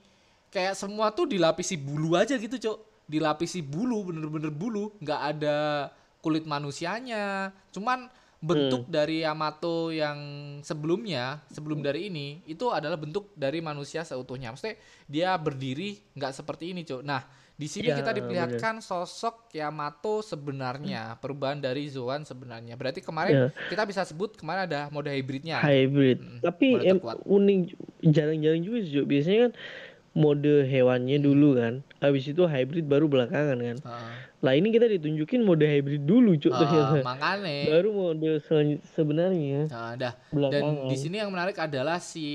[0.48, 5.58] kayak semua tuh dilapisi bulu aja gitu cok dilapisi bulu bener-bener bulu nggak ada
[6.24, 8.08] kulit manusianya cuman
[8.44, 10.18] bentuk dari Yamato yang
[10.60, 14.76] sebelumnya sebelum dari ini itu adalah bentuk dari manusia seutuhnya maksudnya
[15.08, 21.14] dia berdiri nggak seperti ini cok nah di sini Ya, kita diperlihatkan sosok Yamato sebenarnya
[21.22, 23.46] perubahan dari Zoan sebenarnya berarti kemarin Ya.
[23.70, 26.18] kita bisa sebut kemarin ada mode hybridnya hybrid.
[26.18, 27.58] Mm, Tapi em, unik
[28.10, 28.78] jarang-jarang juga.
[28.82, 29.06] Cuk.
[29.06, 29.52] Biasanya kan
[30.18, 31.74] mode hewannya dulu kan.
[32.04, 33.78] Habis itu hybrid baru belakangan kan.
[33.80, 34.12] Heeh.
[34.44, 36.52] Lah ini kita ditunjukin mode hybrid dulu, Cuk.
[36.52, 36.96] Ah, ternyata.
[37.00, 38.30] makanya Baru mode
[38.92, 40.12] sebenarnya Nah, dah.
[40.28, 40.84] belakangan.
[40.84, 42.26] Dan di sini yang menarik adalah si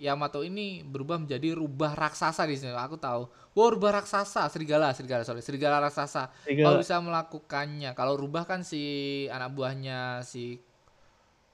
[0.00, 2.72] Yamato ini berubah menjadi rubah raksasa di sini.
[2.72, 3.28] Aku tahu.
[3.52, 6.32] Wah, rubah raksasa, serigala, serigala, sorry, serigala raksasa.
[6.46, 6.64] Serigala.
[6.64, 7.90] Kalau bisa melakukannya.
[7.92, 8.80] Kalau rubah kan si
[9.28, 10.56] anak buahnya si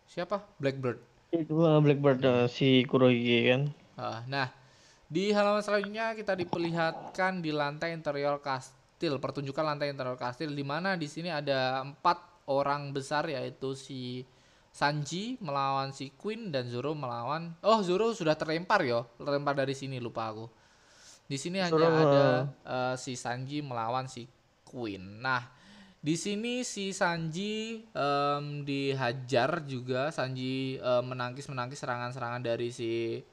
[0.07, 0.47] siapa?
[0.63, 1.03] Blackbird.
[1.35, 3.63] Itu ah, Blackbird ah, si Kurohige kan.
[3.97, 4.47] Ah, Nah,
[5.07, 10.99] di halaman selanjutnya kita diperlihatkan di lantai interior kastil, pertunjukan lantai interior kastil di mana
[10.99, 14.27] di sini ada empat orang besar yaitu si
[14.77, 19.97] Sanji melawan si Queen dan Zoro melawan Oh, Zoro sudah terlempar yo, terlempar dari sini
[19.97, 20.47] lupa aku.
[21.25, 22.27] Di sini hanya Zoro, ada
[22.61, 24.29] eh, si Sanji melawan si
[24.69, 25.25] Queen.
[25.25, 25.41] Nah,
[25.97, 33.25] di sini si Sanji em, dihajar juga, Sanji em, menangkis-menangkis serangan-serangan dari si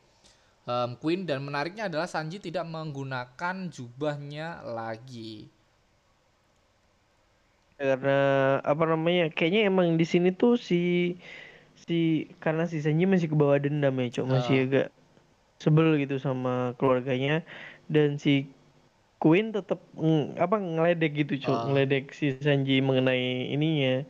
[0.65, 5.47] em, Queen dan menariknya adalah Sanji tidak menggunakan jubahnya lagi.
[7.73, 8.17] karena
[8.63, 11.13] apa namanya kayaknya emang di sini tuh si
[11.75, 14.63] si karena si Sanji masih ke bawah dendam ya cok masih Ah.
[14.65, 14.87] agak
[15.59, 17.43] sebel gitu sama keluarganya
[17.91, 18.47] dan si
[19.19, 21.65] Queen tetap ng- apa ngeledek gitu cok Ah.
[21.67, 24.05] ngeledek si Sanji mengenai ininya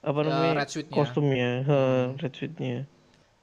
[0.00, 0.94] apa Ya, namanya red suit-nya.
[0.96, 1.78] kostumnya ha,
[2.16, 2.76] red suitnya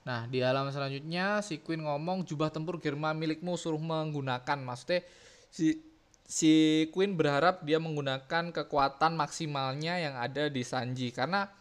[0.08, 4.56] Nah, di halaman selanjutnya si Queen ngomong jubah tempur Germa milikmu suruh menggunakan.
[4.64, 5.04] Maksudnya
[5.52, 5.84] si
[6.24, 11.52] si Queen berharap dia menggunakan kekuatan maksimalnya yang ada di Sanji karena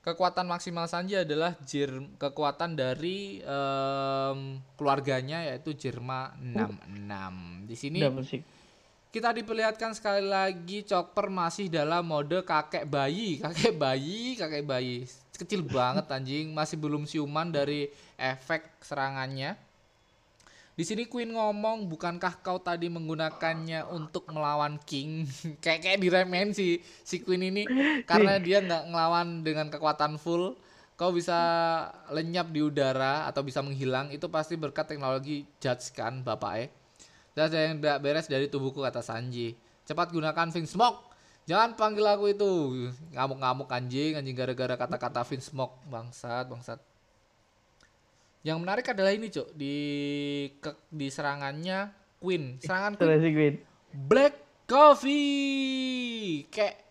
[0.00, 7.68] kekuatan maksimal Sanji adalah jir kekuatan dari em, keluarganya yaitu Jerma 66.
[7.68, 8.00] Di sini
[9.12, 15.04] kita diperlihatkan sekali lagi Chopper masih dalam mode kakek bayi, kakek bayi, kakek bayi.
[15.36, 19.52] Kecil banget anjing, masih belum siuman dari efek serangannya.
[20.72, 25.28] Di sini Queen ngomong, bukankah kau tadi menggunakannya untuk melawan King?
[25.64, 27.68] kayak kayak diremehin si si Queen ini
[28.08, 30.56] karena dia nggak ngelawan dengan kekuatan full.
[30.96, 31.36] Kau bisa
[32.08, 36.68] lenyap di udara atau bisa menghilang itu pasti berkat teknologi Judge kan, bapak eh.
[37.32, 39.56] Dan ada yang tidak beres dari tubuhku kata Sanji.
[39.88, 41.10] Cepat gunakan Fin Smoke.
[41.48, 42.50] Jangan panggil aku itu.
[43.16, 45.80] Ngamuk-ngamuk anjing, anjing gara-gara kata-kata Fin Smoke.
[45.88, 46.78] Bangsat, bangsat.
[48.42, 49.48] Yang menarik adalah ini, Cuk.
[49.54, 49.76] Di
[50.60, 51.90] ke- di serangannya
[52.20, 52.60] Queen.
[52.60, 53.10] Serangan Queen
[53.90, 56.46] Black Coffee.
[56.52, 56.82] Kayak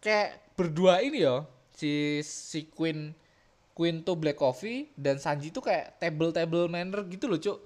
[0.00, 1.44] kayak berdua ini ya
[1.76, 3.12] si si Queen
[3.72, 7.60] Queen tuh Black Coffee dan Sanji tuh kayak table table manner gitu loh cuk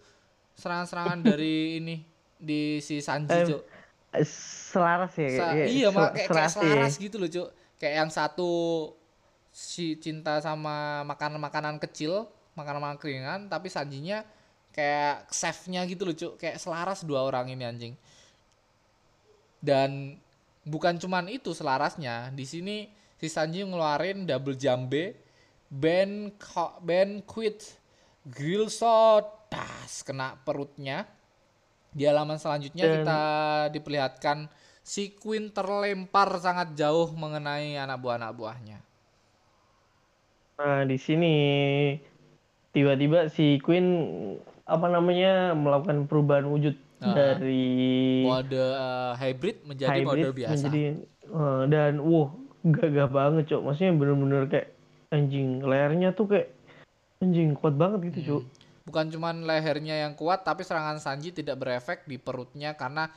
[0.59, 1.97] serangan-serangan dari ini
[2.39, 3.63] di si Sanji cuk
[4.23, 5.29] Selaras ya.
[5.35, 6.55] Sa- iya sel- mak kayak, kayak ya.
[6.55, 7.49] selaras gitu loh cuk
[7.83, 8.51] kayak yang satu
[9.55, 14.23] si cinta sama makanan-makanan kecil makanan-makanan keringan tapi Sanjinya
[14.75, 17.95] kayak chefnya gitu loh cuk kayak selaras dua orang ini anjing
[19.63, 20.19] dan
[20.67, 22.77] bukan cuman itu selarasnya di sini
[23.19, 25.17] si Sanji ngeluarin double jambe
[25.71, 26.31] Ben
[26.85, 27.79] Ben quit
[28.29, 31.07] grill shot das kena perutnya.
[31.95, 33.21] Di halaman selanjutnya Dan- kita
[33.71, 34.39] diperlihatkan
[34.83, 38.79] si Queen terlempar sangat jauh mengenai anak buah anak buahnya.
[40.55, 41.35] Nah, di sini
[42.71, 43.87] tiba-tiba si Queen
[44.65, 47.13] apa namanya melakukan perubahan wujud Ah.
[47.13, 50.53] dari mode eh, hybrid menjadi mode hybrid biasa.
[50.57, 50.83] menjadi
[51.27, 52.33] eh, dan wah
[52.65, 53.61] gagah banget cok.
[53.61, 54.69] Maksudnya bener-bener kayak
[55.13, 56.49] anjing lehernya tuh kayak
[57.21, 58.43] anjing kuat banget gitu cok
[58.85, 63.09] Bukan cuman lehernya yang kuat, tapi serangan Sanji tidak berefek di perutnya karena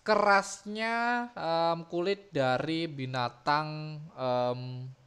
[0.00, 4.60] kerasnya em, kulit dari binatang em,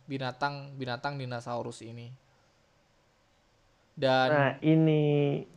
[0.06, 2.14] binatang binatang dinosaurus ini.
[3.92, 5.02] Dan nah ini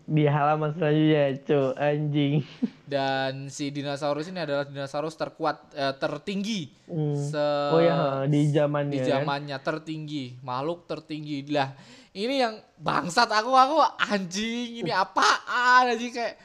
[0.05, 2.35] di halaman selanjutnya cok anjing
[2.93, 7.17] dan si dinosaurus ini adalah dinosaurus terkuat eh, tertinggi Hmm.
[7.17, 9.09] se- oh ya di zamannya di kan?
[9.09, 11.73] zamannya tertinggi makhluk tertinggi lah
[12.15, 16.39] ini yang bangsat aku aku anjing ini apaan anjing kayak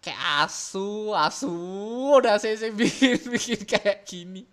[0.00, 1.52] kayak asu asu
[2.16, 4.48] udah saya, saya bikin bikin kayak gini.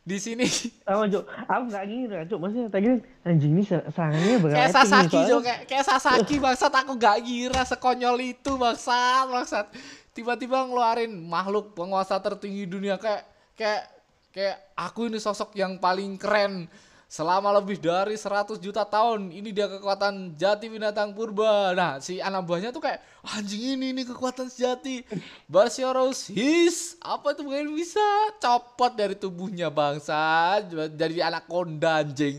[0.00, 0.48] Di sini.
[0.82, 5.36] Sama aku nggak ngira cok maksudnya tadi anjing ini ser- serangannya kayak berapa Sasaki Jo
[5.38, 6.72] kayak kayak Sasaki bangsat.
[6.74, 9.66] Aku gak kira sekonyol itu bangsat bangsat.
[10.10, 13.22] Tiba-tiba ngeluarin makhluk penguasa tertinggi dunia kayak
[13.54, 13.86] kayak
[14.34, 16.66] kayak aku ini sosok yang paling keren
[17.10, 21.74] selama lebih dari 100 juta tahun ini dia kekuatan jati binatang purba.
[21.74, 23.02] Nah si anak buahnya tuh kayak
[23.34, 25.02] anjing ini ini kekuatan sejati
[25.50, 28.00] Basyoros his apa itu mungkin bisa
[28.38, 32.38] copot dari tubuhnya bangsa jadi anak konda anjing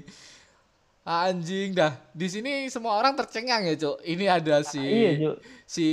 [1.02, 1.98] Anjing dah.
[2.12, 3.98] Di sini semua orang tercengang ya, Cuk.
[4.02, 5.36] Ini ada si iya cok
[5.66, 5.88] si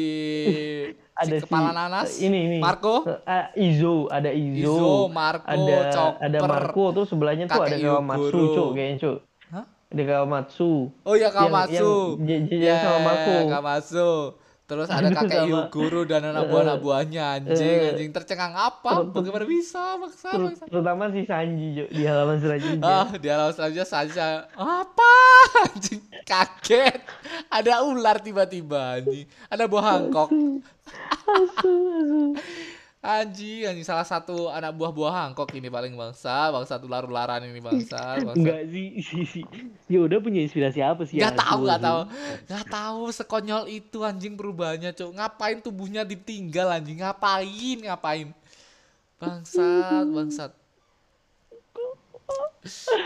[1.15, 2.09] ada si si kepala nanas.
[2.19, 3.09] ini ini Marco.
[3.25, 8.43] Ah, Izo ada Izo, Izo, Marco, ada Chopper, ada Marco tuh sebelahnya tuh ada Kawamatsu
[8.53, 9.17] cuk kayaknya cuk
[9.49, 9.65] Hah?
[9.89, 11.91] ada Kawamatsu Oh iya Kamatsu.
[12.21, 13.35] yang j- j- sama Marco.
[13.49, 14.11] Kamatsu.
[14.69, 15.49] Terus ada kakek sama.
[15.49, 19.01] Yuguru dan anak buah anak buahnya anjing, eh, anjing tercengang apa?
[19.03, 20.65] Bagaimana bisa, maksa, Ter- maksa.
[20.69, 25.13] terutama si Sanji di halaman selanjutnya Ah, di alam selanjutnya saja apa
[25.65, 27.01] anjing kaget.
[27.49, 29.25] Ada ular tiba-tiba anjing.
[29.49, 30.29] Ada buah Hancock.
[32.99, 38.19] Anjing, anjing salah satu anak buah buah Hancock ini paling bangsa, bangsa ular-ularan ini bangsa,
[38.27, 38.35] bangsa.
[38.35, 39.41] enggak sih si si
[39.87, 42.01] ya udah punya inspirasi apa sih Gak tahu, gak tahu,
[42.51, 45.15] gak tahu sekonyol itu anjing perubahannya, cok.
[45.15, 46.99] Ngapain tubuhnya ditinggal anjing?
[46.99, 48.29] Ngapain, ngapain?
[49.23, 50.53] Bangsat, bangsat.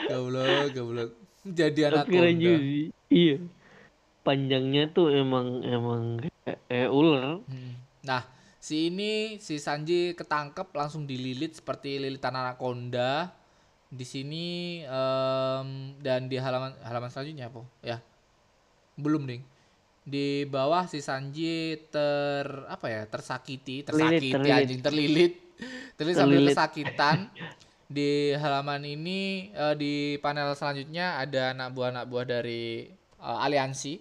[0.08, 1.10] Goblok, goblok.
[1.44, 2.88] Jadi anak sih.
[3.12, 3.36] iya
[4.22, 7.74] panjangnya tuh emang emang kayak, kayak ular Hmm.
[8.02, 8.22] Nah,
[8.62, 13.34] si ini si Sanji ketangkep langsung dililit seperti lilitan anaconda.
[13.92, 17.60] Di sini em, dan di halaman halaman selanjutnya apa?
[17.82, 17.98] Ya.
[18.94, 19.42] Belum, Ding.
[20.06, 23.02] Di bawah si Sanji ter apa ya?
[23.04, 24.56] tersakiti, tersakiti terlilit.
[24.62, 25.32] anjing terlilit.
[25.98, 27.18] Terlilit sambil kesakitan.
[27.92, 32.88] Di halaman ini eh, di panel selanjutnya ada anak buah anak buah dari
[33.20, 34.00] eh, aliansi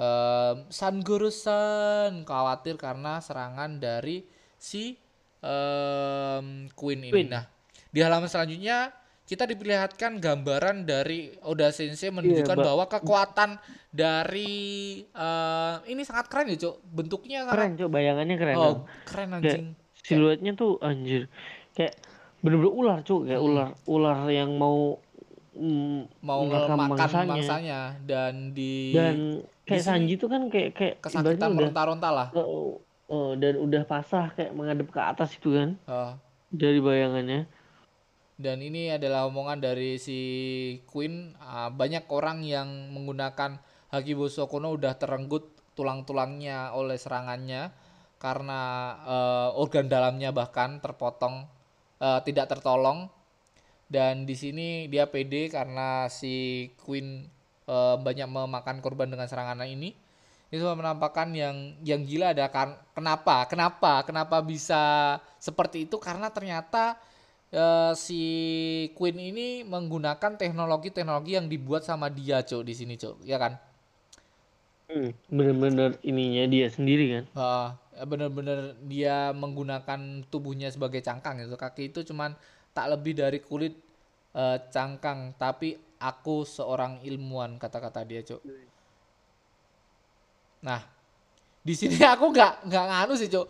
[0.00, 4.24] Em, San Guru-san khawatir karena serangan dari
[4.56, 4.96] si
[5.40, 7.12] em, Queen ini.
[7.12, 7.28] Queen.
[7.28, 7.44] Nah,
[7.86, 13.60] di halaman selanjutnya kita diperlihatkan gambaran dari Oda Sensei menunjukkan Ba- bahwa kekuatan
[13.90, 14.50] dari
[15.04, 16.76] eh, ini sangat keren ya, Cuk.
[16.82, 19.66] Bentuknya keren sangat cok bayangannya keren oh, keren kayak anjing.
[20.00, 21.28] siluetnya tuh anjir
[21.70, 21.92] kayak
[22.40, 23.48] bener-bener ular cok kayak Hmm.
[23.48, 24.96] ular ular yang mau
[25.52, 27.28] mm, Mau makan mangsanya.
[27.28, 32.28] mangsanya dan di dan kayak Sanji tuh kan kayak kayak kesakitan meronta-ronta lah.
[32.34, 36.18] oh, oh, dan udah pasrah kayak menghadap ke atas itu kan Oh.
[36.50, 37.46] dari bayangannya
[38.40, 40.18] Dan ini adalah omongan dari si
[40.88, 41.36] Queen.
[41.36, 43.60] Ah, banyak orang yang menggunakan
[43.92, 47.68] Haki Bosokono udah terenggut tulang-tulangnya oleh serangannya
[48.16, 48.60] karena
[49.04, 51.44] eh, organ dalamnya bahkan terpotong
[52.00, 53.12] eh, tidak tertolong.
[53.84, 57.28] Dan di sini dia pede karena si Queen
[57.70, 59.94] eh, banyak memakan korban dengan serangan ini.
[60.50, 63.46] Itu menampakkan yang yang gila ada kan kenapa?
[63.46, 64.02] Kenapa?
[64.02, 65.94] Kenapa bisa seperti itu?
[66.02, 66.98] Karena ternyata
[67.54, 68.22] eh, si
[68.98, 73.22] Queen ini menggunakan teknologi-teknologi yang dibuat sama dia, Cuk, di sini, Cuk.
[73.22, 73.54] Ya kan?
[74.90, 77.24] Hmm, bener-bener ininya dia sendiri kan.
[77.30, 77.68] Heeh,
[78.10, 81.54] bener-bener dia menggunakan tubuhnya sebagai cangkang itu.
[81.54, 82.34] Kaki itu cuman
[82.74, 83.78] tak lebih dari kulit
[84.34, 88.40] eh, cangkang, tapi aku seorang ilmuwan, kata-kata dia, Cuk.
[90.64, 90.80] Nah,
[91.60, 93.46] di sini aku nggak nggak nganu sih, Cuk.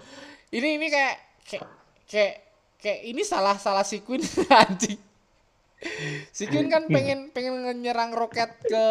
[0.50, 1.14] Ini ini kayak
[1.46, 1.64] kayak
[2.10, 2.34] kayak
[2.82, 4.20] kayak ini salah salah si Queen
[4.66, 4.98] anjing.
[6.34, 8.86] Si Queen kan pengen pengen nyerang roket ke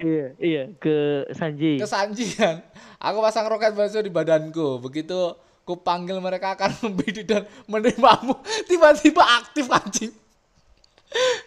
[0.00, 1.76] Iya, iya ke Sanji.
[1.76, 2.64] ke Sanji kan.
[2.96, 4.80] Aku pasang roket batu di badanku.
[4.80, 5.36] Begitu
[5.68, 8.38] ku panggil mereka akan membidik dan menerimamu.
[8.70, 10.12] Tiba-tiba aktif anjing.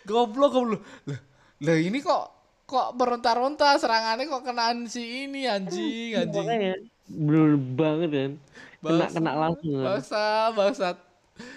[0.06, 0.82] Goblok goblok.
[1.64, 2.24] Lah, ini kok
[2.64, 6.44] kok beronta-ronta serangannya kok kenaan si ini anjing anjing.
[6.44, 6.74] Makanya
[7.08, 8.32] bener banget kan.
[8.84, 9.84] Kena Bangsa- kena langsung kan.
[9.88, 10.98] Bangsa, bangsat.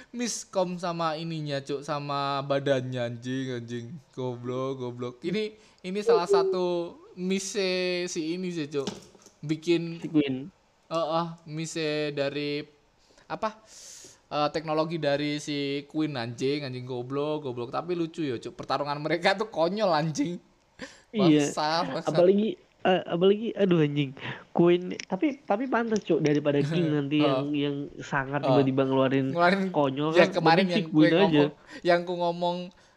[0.08, 3.86] Miskom sama ininya, Cuk, sama badannya anjing, anjing.
[4.16, 5.14] Goblok, goblok.
[5.20, 7.68] Ini ini salah satu mise
[8.06, 8.88] si ini sih, Cuk.
[9.44, 10.48] Bikin Si Queen.
[10.86, 12.64] eh eh, mise dari
[13.26, 13.52] apa?
[14.36, 17.70] Eh, teknologi dari si Queen anjing, anjing goblok, goblok.
[17.70, 18.52] Tapi lucu ya, Cuk.
[18.52, 20.36] Pertarungan mereka tuh konyol anjing.
[21.10, 21.48] Iya.
[21.48, 22.04] Bangsat.
[22.04, 22.48] Apalagi
[22.84, 24.12] eh, apalagi aduh anjing.
[24.52, 27.48] Queen tapi tapi pantas cuk daripada King nanti Oh.
[27.48, 28.52] yang yang sangat Oh.
[28.52, 30.36] tiba-tiba ngeluarin ngeluarin konyol yang kan.
[30.36, 31.18] kemarin yang gue Queen aja.
[31.18, 31.50] ngomong
[31.82, 32.56] yang ku ngomong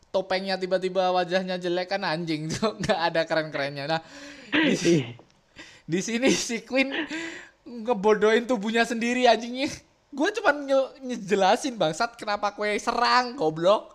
[0.09, 4.01] topengnya tiba-tiba wajahnya jelek kan anjing tuh nggak ada keren-kerennya nah
[4.51, 5.15] di, Iya.
[5.85, 6.91] di sini si Queen
[7.63, 9.69] ngebodohin tubuhnya sendiri anjingnya
[10.09, 13.93] gue cuman nye- ngejelasin bangsat kenapa kue serang goblok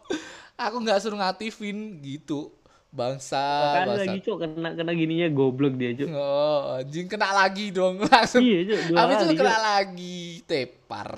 [0.54, 2.54] aku nggak suruh ngaktifin gitu
[2.88, 3.42] bangsa
[3.82, 6.08] bangsat lagi cuk kena kena gininya goblok dia cuk.
[6.08, 9.66] oh anjing kena lagi dong langsung Iya dua Habis itu kena Cuk.
[9.66, 11.10] lagi tepar.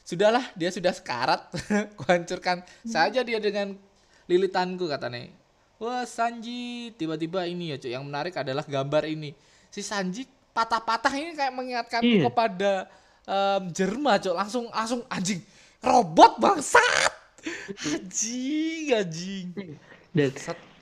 [0.00, 1.52] Sudahlah, dia sudah sekarat.
[2.00, 3.76] Kuhancurkan saja dia dengan
[4.24, 5.28] lilitanku katanya.
[5.76, 7.92] Wah, Sanji tiba-tiba ini ya, cuy.
[7.92, 9.36] Yang menarik adalah gambar ini.
[9.68, 12.24] Si Sanji patah-patah ini kayak mengingatkanku Iya.
[12.24, 12.88] kepada
[13.28, 14.32] em, Jerma, cuy.
[14.32, 15.44] Langsung langsung anjing.
[15.78, 17.12] Robot bangsat.
[17.78, 19.46] Anjing, anjing.
[20.10, 20.30] Dan,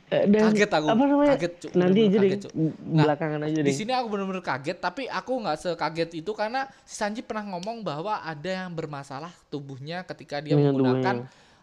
[0.09, 0.87] eh, dan Kaget aku.
[0.89, 1.31] Apa namanya?
[1.37, 1.71] Kaget, Cuk.
[1.75, 2.31] Nanti Bener-bener aja deh.
[2.33, 2.53] kaget.
[2.87, 6.95] Nah, Belakangan aja Di sini aku benar-benar kaget, tapi aku nggak sekaget itu karena si
[6.95, 11.17] Sanji pernah ngomong bahwa ada yang bermasalah tubuhnya ketika dia Dengan menggunakan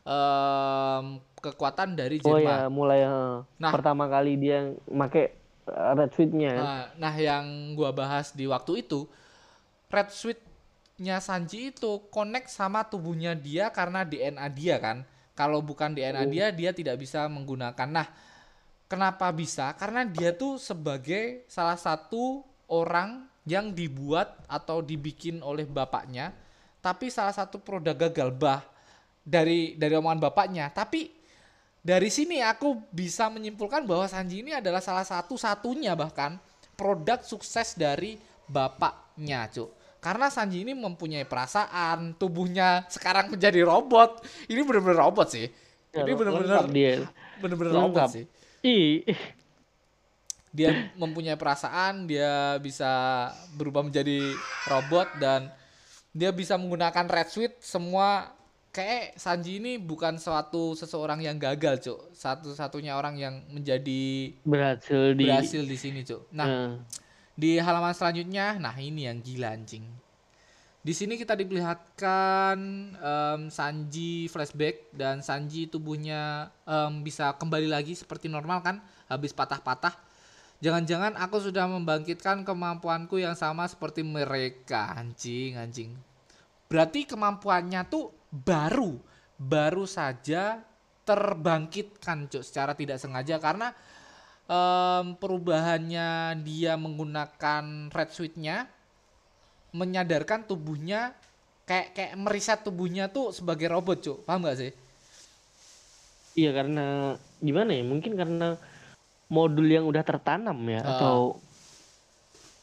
[0.04, 1.06] em,
[1.40, 2.44] kekuatan dari Oh Genma.
[2.44, 3.72] ya, mulai eh, Nah.
[3.72, 5.32] pertama kali dia make
[5.66, 6.64] eh, red suit-nya kan.
[6.64, 7.44] Nah, nah, yang
[7.74, 9.08] gua bahas di waktu itu,
[9.88, 10.10] Red
[10.94, 15.02] Suite-nya Sanji itu connect sama tubuhnya dia karena DNA dia kan.
[15.34, 17.90] Kalau bukan DNA dia, dia tidak bisa menggunakan.
[17.90, 18.06] Nah,
[18.86, 19.74] kenapa bisa?
[19.74, 26.30] Karena dia tuh sebagai salah satu orang yang dibuat atau dibikin oleh bapaknya,
[26.78, 28.62] tapi salah satu produk gagal bah
[29.26, 30.70] dari dari omongan bapaknya.
[30.70, 31.10] Tapi
[31.82, 36.38] dari sini aku bisa menyimpulkan bahwa Sanji ini adalah salah satu satunya bahkan
[36.78, 39.83] produk sukses dari bapaknya, Cuk.
[40.04, 44.20] Karena Sanji ini mempunyai perasaan, tubuhnya sekarang menjadi robot.
[44.52, 45.48] Ini benar-benar robot sih.
[45.96, 46.12] Ya, Ini
[46.68, 47.08] dia.
[47.40, 48.28] benar-benar robot sih.
[48.62, 49.08] Ih,
[50.54, 52.92] Dia mempunyai perasaan, dia bisa
[53.58, 54.38] berubah menjadi
[54.70, 55.50] robot dan
[56.14, 58.30] dia bisa menggunakan red suite semua
[58.70, 62.00] kayak Sanji ini bukan suatu seseorang yang gagal, Cuk.
[62.14, 66.30] Satu-satunya orang yang menjadi berhasil di berhasil di sini, Cuk.
[66.30, 66.72] Nah, Eh,
[67.34, 69.86] di halaman selanjutnya, nah ini yang gila anjing.
[70.84, 72.58] Di sini kita diperlihatkan
[73.00, 79.96] em, Sanji flashback dan Sanji tubuhnya em, bisa kembali lagi seperti normal kan, habis patah-patah.
[80.60, 85.92] Jangan-jangan aku sudah membangkitkan kemampuanku yang sama seperti mereka, anjing, anjing.
[86.68, 89.00] Berarti kemampuannya tuh baru,
[89.40, 90.64] baru saja
[91.04, 93.76] terbangkitkan, Cuk, secara tidak sengaja karena
[94.54, 98.70] em, perubahannya dia menggunakan red suite-nya
[99.74, 101.18] menyadarkan tubuhnya
[101.66, 104.18] kayak kayak meriset tubuhnya tuh sebagai robot, Cuk.
[104.30, 104.72] Paham gak sih?
[106.34, 107.86] iya karena gimana ya?
[107.86, 108.58] Mungkin karena
[109.30, 110.90] modul yang udah tertanam ya Ah.
[110.98, 111.18] atau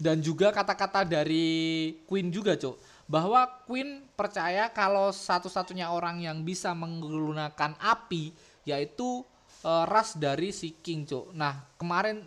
[0.01, 2.81] Dan juga kata-kata dari Queen juga, Cuk.
[3.05, 8.33] Bahwa Queen percaya kalau satu-satunya orang yang bisa menggunakan api
[8.65, 9.21] yaitu
[9.65, 11.33] eh, ras dari si King, Cuk.
[11.37, 12.25] Nah, kemarin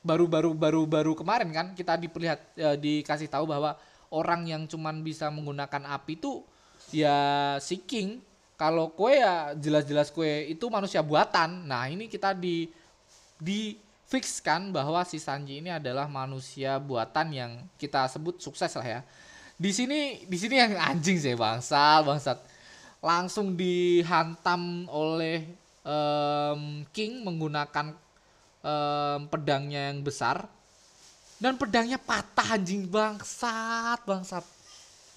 [0.00, 3.76] baru-baru baru-baru kemarin kan kita diperlihat eh, dikasih tahu bahwa
[4.10, 6.42] orang yang cuman bisa menggunakan api itu
[6.90, 8.20] ya si King.
[8.60, 11.64] Kalau kue ya jelas-jelas kue itu manusia buatan.
[11.64, 12.68] Nah, ini kita di
[13.40, 19.00] di fixkan bahwa si Sanji ini adalah manusia buatan yang kita sebut sukses lah ya.
[19.56, 22.38] Di sini di sini yang anjing sih bangsa bangsat.
[23.00, 26.60] langsung dihantam oleh em,
[26.90, 27.96] King menggunakan
[28.60, 30.44] em, pedangnya yang besar
[31.36, 34.44] dan pedangnya patah anjing bangsat bangsat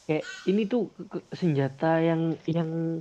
[0.04, 0.88] kayak ini tuh
[1.30, 3.00] senjata yang yang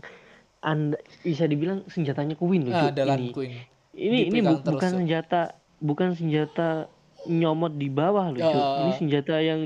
[0.60, 3.52] anda bisa dibilang senjatanya Queen loh ah, Dalan ini Queen
[3.92, 5.40] ini ini bu- terus, bukan senjata
[5.78, 6.86] bukan senjata
[7.22, 8.38] nyomot di bawah loh.
[8.40, 8.50] Ya.
[8.80, 9.60] ini senjata yang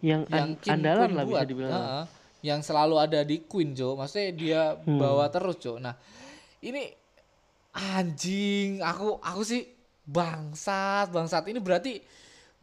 [0.00, 2.04] yang, yang an- King andalan Queen lah bisa buat dibilang Heeh.
[2.44, 4.96] yang selalu ada di Queen Jo maksudnya dia Hmm.
[4.96, 5.96] bawa terus Jo nah
[6.60, 7.03] ini
[7.74, 9.66] anjing aku aku sih
[10.06, 11.98] bangsat bangsat ini berarti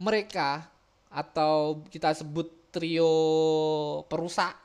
[0.00, 0.66] mereka
[1.12, 3.12] atau kita sebut trio
[4.08, 4.56] perusak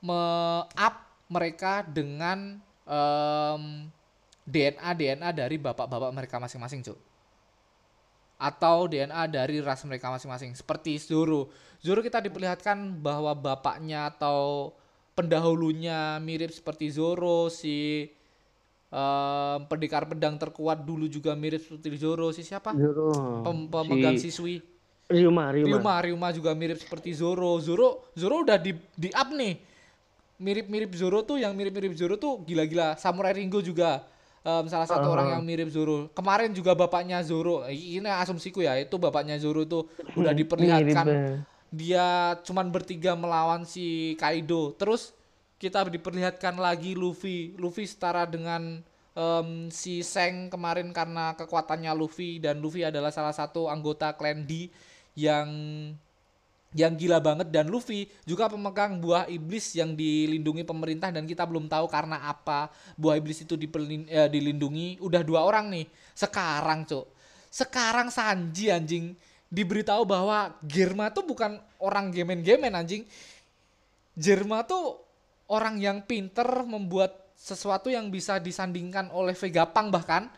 [0.00, 0.94] me-up
[1.28, 3.90] mereka dengan em,
[4.46, 6.98] DNA DNA dari bapak-bapak mereka masing-masing, Cuk.
[8.38, 10.54] Atau DNA dari ras mereka masing-masing.
[10.54, 11.50] Seperti Zoro.
[11.82, 14.70] Zoro kita diperlihatkan bahwa bapaknya atau
[15.18, 18.06] pendahulunya mirip seperti Zoro, si
[18.96, 22.72] em, pendekar pedang terkuat dulu juga mirip seperti Zoro, si siapa?
[22.72, 24.64] Zoro Pem- pemegang si siswi.
[25.06, 27.60] Ryuma Ryuma Ryuma, Ryuma juga mirip seperti Zoro.
[27.60, 29.54] Zoro, Zoro udah di di up nih.
[30.36, 32.98] Mirip-mirip Zoro tuh yang mirip-mirip Zoro tuh gila-gila.
[32.98, 34.04] Samurai Ringo juga
[34.42, 36.10] em, salah satu orang yang mirip Zoro.
[36.12, 37.64] Kemarin juga bapaknya Zoro.
[37.64, 41.36] Ini asumsiku ya, itu bapaknya Zoro tuh udah Mirip, diperlihatkan eh.
[41.70, 44.74] dia cuman bertiga melawan si Kaido.
[44.76, 45.14] Terus
[45.56, 47.56] kita diperlihatkan lagi Luffy.
[47.56, 48.80] Luffy setara dengan
[49.16, 54.68] em, si Seng kemarin karena kekuatannya Luffy dan Luffy adalah salah satu anggota clan D
[55.16, 55.48] yang
[56.76, 57.48] yang gila banget.
[57.48, 62.68] Dan Luffy juga pemegang buah iblis yang dilindungi pemerintah dan kita belum tahu karena apa
[63.00, 65.00] buah iblis itu diperlin- eh, dilindungi.
[65.00, 65.88] Udah dua orang nih.
[66.12, 67.08] Sekarang cuk.
[67.48, 69.16] Sekarang Sanji anjing
[69.48, 73.08] diberitahu bahwa Germa tuh bukan orang gemen-gemen anjing.
[74.12, 75.05] Germa tuh
[75.46, 80.32] orang yang pinter membuat sesuatu yang bisa disandingkan oleh Vegapunk bahkan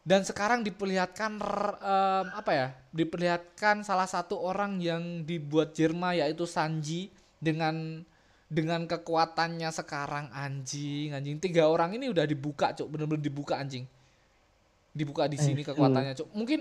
[0.00, 1.36] dan sekarang diperlihatkan
[1.76, 8.04] em, apa ya diperlihatkan salah satu orang yang dibuat Jerma yaitu Sanji dengan
[8.50, 10.26] dengan kekuatannya sekarang.
[10.34, 11.38] Anjing anjing.
[11.38, 12.90] Tiga orang ini udah dibuka cuk.
[12.90, 13.86] Bener-bener dibuka anjing.
[14.90, 15.70] Dibuka di sini Aduh.
[15.72, 16.28] kekuatannya cuk.
[16.34, 16.60] Mungkin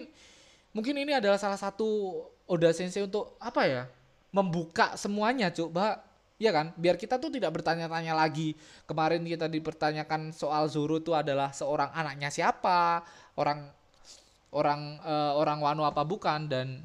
[0.75, 3.83] mungkin ini adalah salah satu Oda Sensei untuk apa ya
[4.29, 5.73] membuka semuanya cuk.
[5.73, 6.08] Bah
[6.39, 6.71] ya kan?
[6.79, 8.55] Biar kita tuh tidak bertanya-tanya lagi.
[8.87, 13.03] Kemarin kita dipertanyakan soal Zoro itu adalah seorang anaknya siapa?
[13.35, 13.67] Orang
[14.55, 16.47] orang eh, orang Wano apa bukan?
[16.47, 16.79] Dan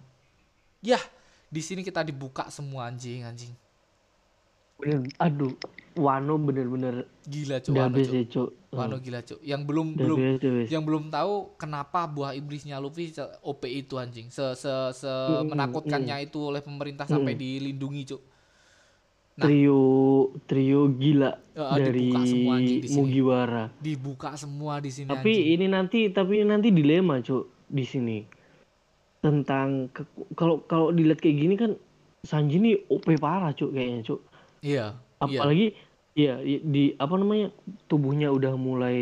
[0.83, 0.99] ya
[1.49, 3.55] di sini kita dibuka semua anjing anjing.
[4.75, 5.55] Bener, aduh
[5.95, 8.51] Wano bener-bener gila udah Wano ya cuk.
[8.75, 9.39] Wano gila cuk.
[9.39, 10.67] Yang belum udah belum habis.
[10.67, 13.15] yang belum tahu kenapa buah iblisnya Luffy
[13.47, 14.35] OP itu anjing.
[14.35, 17.41] Se se, se Mm, menakutkannya itu oleh pemerintah sampai Mm.
[17.41, 18.34] dilindungi cuk
[19.35, 19.45] Nah.
[19.45, 19.83] trio
[20.47, 22.97] trio gila Ya, dari dibuka semua anjing di sini.
[22.97, 23.65] Mugiwara.
[23.77, 25.53] Dibuka semua di sini tapi anjing.
[25.53, 28.19] ini nanti tapi nanti dilema cuk di sini.
[29.19, 29.91] Tentang
[30.33, 31.73] kalau kalau dilihat kayak gini kan
[32.21, 34.21] Sanji ini OP parah cuk kayaknya cuk.
[34.61, 35.19] Iya iya.
[35.21, 35.67] Apalagi
[36.15, 37.51] ya i- di apa namanya
[37.85, 38.99] tubuhnya udah mulai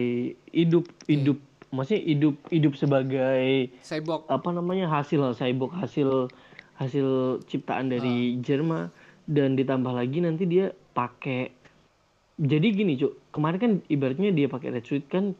[0.48, 1.36] hidup hidup
[1.68, 4.24] maksudnya hidup hidup sebagai Cyborg.
[4.26, 6.32] apa namanya hasil cyborg hasil
[6.74, 7.08] hasil
[7.46, 8.88] ciptaan dari Jerma
[9.28, 11.52] dan ditambah lagi nanti dia pakai
[12.40, 13.32] jadi gini cuk.
[13.32, 15.36] Kemarin kan ibaratnya dia pakai red suit kan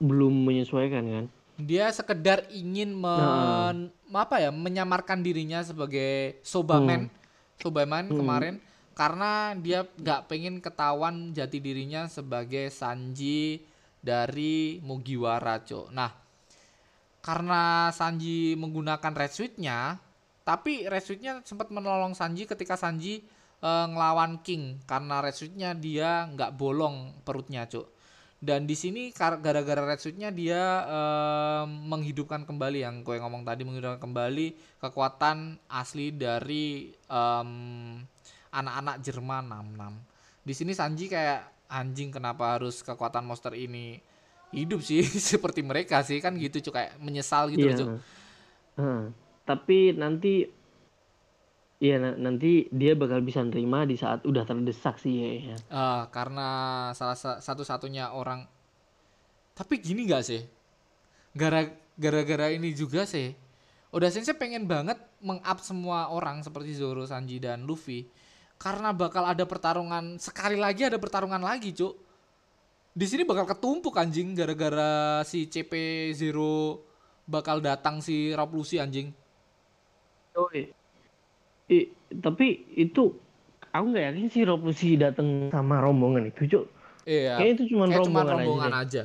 [0.00, 1.24] belum menyesuaikan kan?
[1.56, 3.72] Dia sekedar ingin Nah.
[3.72, 7.08] men, apa ya menyamarkan dirinya sebagai sobaman.
[7.60, 8.56] Sobaman kemarin.
[8.96, 13.60] Karena dia nggak pengen ketahuan jati dirinya sebagai Sanji
[14.06, 16.14] dari Mugiwara cok nah
[17.26, 19.98] karena Sanji menggunakan red suit-nya
[20.46, 23.26] tapi red suit-nya sempat menolong Sanji ketika Sanji
[23.58, 27.98] eh, ngelawan King karena red suit-nya dia nggak bolong perutnya cok
[28.36, 33.96] dan di sini gara-gara red suit-nya dia em, menghidupkan kembali yang gue ngomong tadi menghidupkan
[33.96, 37.50] kembali kekuatan asli dari em,
[38.52, 40.46] anak-anak Jerman 66.
[40.46, 43.98] Di sini Sanji kayak anjing kenapa harus kekuatan monster ini
[44.52, 45.00] hidup sih
[45.32, 47.72] seperti mereka sih kan gitu cuy kayak menyesal gitu Iya.
[47.72, 47.88] loh, Cuk.
[48.76, 49.02] Heeh.
[49.46, 50.42] Tapi nanti
[51.80, 55.30] na- nanti dia bakal bisa nerima di saat udah terdesak sih ya.
[55.52, 55.56] ya.
[55.60, 56.48] Eh, karena
[56.96, 58.48] salah sa- satu-satunya orang
[59.56, 60.40] tapi gini gak sih
[61.32, 61.64] gara
[61.96, 63.32] gara-gara ini juga sih
[63.88, 68.04] Oda Sensei pengen banget meng-up semua orang seperti Zoro, Sanji dan Luffy
[68.56, 71.96] karena bakal ada pertarungan sekali lagi ada pertarungan lagi cuk
[72.92, 76.36] di sini bakal ketumpuk anjing gara-gara si CP0
[77.28, 79.12] bakal datang si Rob Lucy anjing
[80.36, 83.16] Oh, i- tapi itu
[83.68, 86.64] aku nggak yakin sih Rob Lucy datang sama rombongan itu cuk
[87.02, 87.38] Iya.
[87.38, 89.02] Kayaknya itu cuman Kayak cuman rombongan aja aja.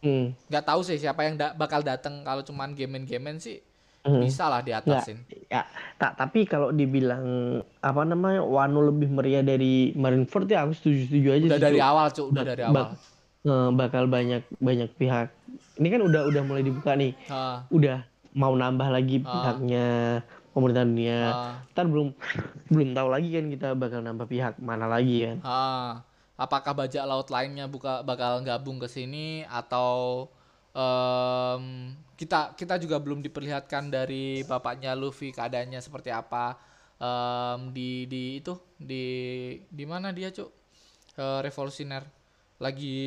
[0.00, 0.26] hmm.
[0.46, 3.58] Nggak tahu sih siapa yang da- bakal datang kalau cuman game-gamen sih
[4.00, 4.18] Hmm.
[4.18, 5.22] bisa lah diatasin.
[5.46, 5.62] ya
[5.94, 7.22] tak tapi kalau dibilang
[7.78, 11.78] apa namanya Wano lebih meriah dari Marineford ya aku setuju setuju aja Udah sih dari
[11.78, 11.86] Cuk.
[11.86, 12.26] awal, Cuk.
[12.28, 12.98] Udah dari bak- awal.
[13.44, 15.28] eh, bakal banyak banyak pihak
[15.76, 18.02] ini kan udah udah mulai dibuka nih Ah, udah
[18.32, 19.30] mau nambah lagi Ah.
[19.30, 19.86] pihaknya
[20.52, 21.20] pemerintah dunia.
[21.32, 22.12] Ah, ntar belum
[22.72, 25.36] belum tahu lagi kan kita bakal nambah pihak mana lagi kan.
[25.42, 25.92] Ah.
[26.36, 30.26] Apakah bajak laut lainnya buka bakal gabung ke sini atau
[30.74, 36.56] em, kita kita juga belum diperlihatkan dari bapaknya Luffy keadaannya seperti apa.
[36.98, 39.04] Em, di di itu di
[39.70, 40.50] di mana dia cuk?
[41.20, 42.04] Eh, revolusioner.
[42.58, 42.98] Lagi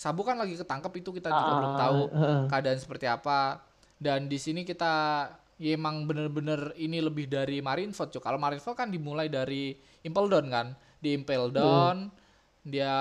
[0.00, 2.42] Sabu kan lagi ketangkep itu kita juga belum tahu Heeh.
[2.48, 3.60] keadaan seperti apa.
[4.00, 5.28] Dan di sini kita
[5.60, 8.24] ya emang bener-bener ini lebih dari Marineford cuk.
[8.24, 10.66] Kalau Marineford kan dimulai dari Impel Down kan?
[10.96, 12.08] Di Impel Down
[12.64, 12.96] dia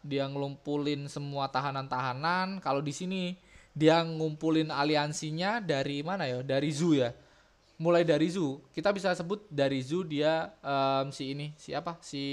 [0.00, 2.64] dia ngelumpulin semua tahanan-tahanan.
[2.64, 3.36] Kalau di sini
[3.76, 6.40] dia ngumpulin aliansinya dari mana ya?
[6.40, 7.12] Dari zoo ya?
[7.76, 8.64] Mulai dari zoo.
[8.72, 12.00] Kita bisa sebut dari zoo dia em, si ini si apa?
[12.00, 12.24] Si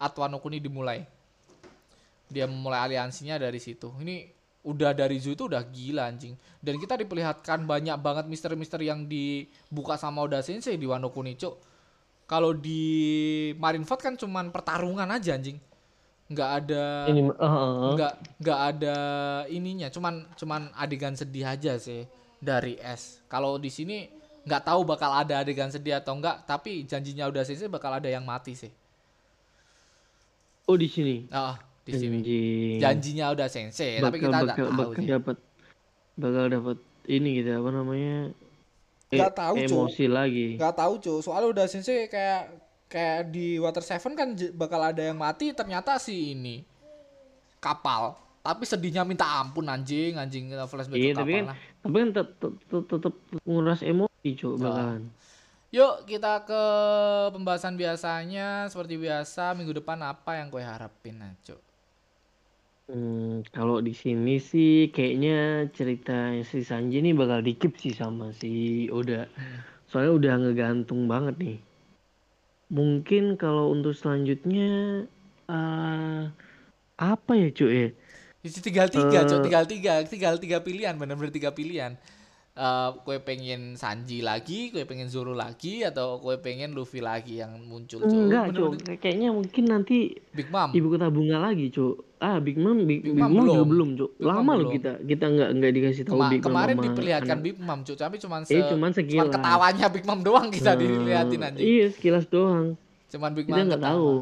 [0.00, 1.04] Atwano Kuni dimulai.
[2.32, 3.92] Dia memulai aliansinya dari situ.
[4.00, 4.35] Ini
[4.66, 6.34] udah dari zoo itu udah gila anjing.
[6.58, 11.54] Dan kita diperlihatkan banyak banget misteri-misteri yang dibuka sama Oda Sensei di Wano Kuni, Cuk.
[12.26, 12.82] Kalau di
[13.54, 15.62] Marineford kan cuman pertarungan aja anjing.
[16.26, 17.94] Nggak ada ini heeh.
[17.94, 18.12] nggak
[18.42, 18.96] nggak ada
[19.46, 22.02] ininya, cuman cuman adegan sedih aja sih
[22.42, 23.22] dari S.
[23.30, 24.10] Kalau di sini
[24.42, 28.26] nggak tahu bakal ada adegan sedih atau enggak, tapi janjinya Oda Sensei bakal ada yang
[28.26, 28.74] mati sih.
[30.66, 31.54] oh di sini Ah,
[31.86, 32.18] di sini.
[32.18, 32.76] Anjing.
[32.82, 35.06] Janjinya Oda Sensei, tapi kita nggak bakal, tahu bakal sih.
[35.06, 35.36] dapat
[36.18, 38.34] bakal dapat ini gitu apa namanya?
[39.06, 39.66] Nggak tahu, Cuk.
[39.70, 40.48] emosi lagi.
[40.58, 42.50] Nggak tahu cuy soalnya udah sensei kayak
[42.90, 46.66] kayak di Water Seven kan bakal ada yang mati ternyata si ini
[47.62, 48.18] kapal.
[48.42, 50.18] Tapi sedihnya minta ampun anjing.
[50.18, 51.58] Anjing flashback iya tapi kan lah.
[51.86, 53.14] tapi kan tetep tetep
[53.46, 55.06] nguras emosi cuk bakalan.
[55.70, 56.62] Yuk kita ke
[57.30, 58.66] pembahasan biasanya.
[58.66, 61.54] Seperti biasa minggu depan apa yang gue harapin aja
[62.86, 65.34] Hmm, kalau di sini sih kayaknya
[65.76, 66.12] cerita
[66.50, 69.26] si Sanji ini bakal dikip sih sama si Oda.
[69.90, 71.56] Soalnya udah ngegantung banget nih.
[72.70, 74.66] Mungkin kalau untuk selanjutnya
[75.50, 76.22] eh
[76.98, 77.88] apa ya cuy ya?
[78.46, 79.28] Isi tinggal tiga, Eh.
[79.28, 79.40] Cok.
[79.42, 81.98] tinggal tiga, tinggal tiga pilihan, bener-bener tiga pilihan.
[82.56, 87.52] Eh, kue pengen Sanji lagi, kue pengen Zoro lagi, atau kue pengen Luffy lagi yang
[87.62, 88.08] muncul, Cok.
[88.08, 90.72] Enggak cuy, kayaknya mungkin nanti Big Mom.
[90.72, 92.00] ibu kota bunga lagi cuy.
[92.16, 93.68] Ah Big Mom, Big, Big Big Mom Mom juga belum.
[93.92, 94.08] belum.
[94.08, 97.28] Big Mom Lama loh kita kita nggak nggak dikasih tahu Kema- Big Mom kemarin diperlihatkan
[97.30, 97.44] anak.
[97.44, 99.28] Big Mom, Cuk, tapi cuman se Eh, cuman cuman sekilas.
[99.28, 101.60] ketawanya Big Mom doang kita Eh, diliatin anjing.
[101.62, 102.80] Iya sekilas doang.
[103.06, 103.92] Cuman Big Kita Mom nggak ketawa.
[103.92, 104.12] tahu.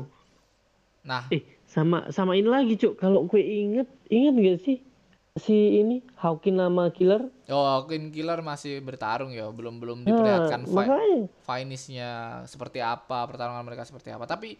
[1.04, 2.96] Nah, Eh, sama sama ini lagi, Cuk.
[2.96, 4.82] Kalau gue inget, inget gak sih
[5.34, 7.26] si ini Hawkin nama killer?
[7.50, 11.26] oh Queen Killer masih bertarung ya, belum belum Nah, diperlihatkan fi- makanya.
[11.42, 12.10] finishnya
[12.46, 14.24] seperti apa, pertarungan mereka seperti apa.
[14.24, 14.54] Tapi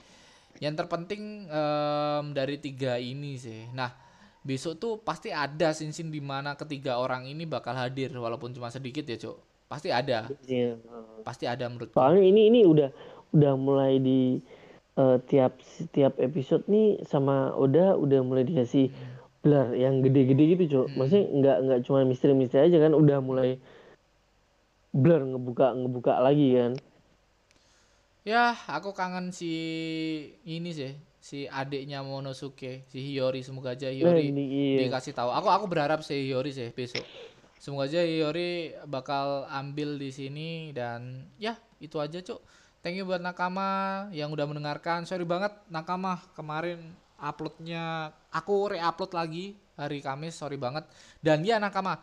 [0.58, 3.70] yang terpenting em, dari tiga ini sih.
[3.70, 3.94] Nah,
[4.42, 9.06] besok tuh pasti ada sin-sin di mana ketiga orang ini bakal hadir walaupun cuma sedikit
[9.06, 9.38] ya, Cuk.
[9.70, 10.26] Pasti ada.
[10.44, 10.74] Iya.
[11.22, 12.90] Pasti ada menurut Soalnya ini ini udah
[13.30, 14.42] udah mulai di
[14.94, 15.54] eh, tiap
[15.90, 18.90] tiap episode nih sama Oda udah mulai dikasih
[19.44, 20.86] blur yang gede-gede gitu, Cuk.
[20.96, 23.60] Maksudnya nggak nggak cuma misteri-misteri aja kan, udah mulai
[24.96, 26.72] blur ngebuka ngebuka lagi kan.
[28.24, 29.52] Ya, aku kangen si
[30.48, 33.44] ini sih, si adiknya Monosuke, si Hiyori.
[33.44, 34.88] Semoga aja Nah, Hiyori ini iya.
[34.88, 35.28] dikasih tahu.
[35.28, 37.04] Aku aku berharap si Hiyori sih besok.
[37.60, 42.40] Semoga aja Hiyori bakal ambil di sini dan ya itu aja cuk.
[42.80, 45.04] Thank you buat Nakama yang udah mendengarkan.
[45.04, 46.80] Sorry banget Nakama kemarin
[47.18, 49.44] uploadnya aku re-upload lagi
[49.78, 50.38] hari Kamis.
[50.38, 50.86] Sorry banget.
[51.18, 51.98] Dan ya Nakama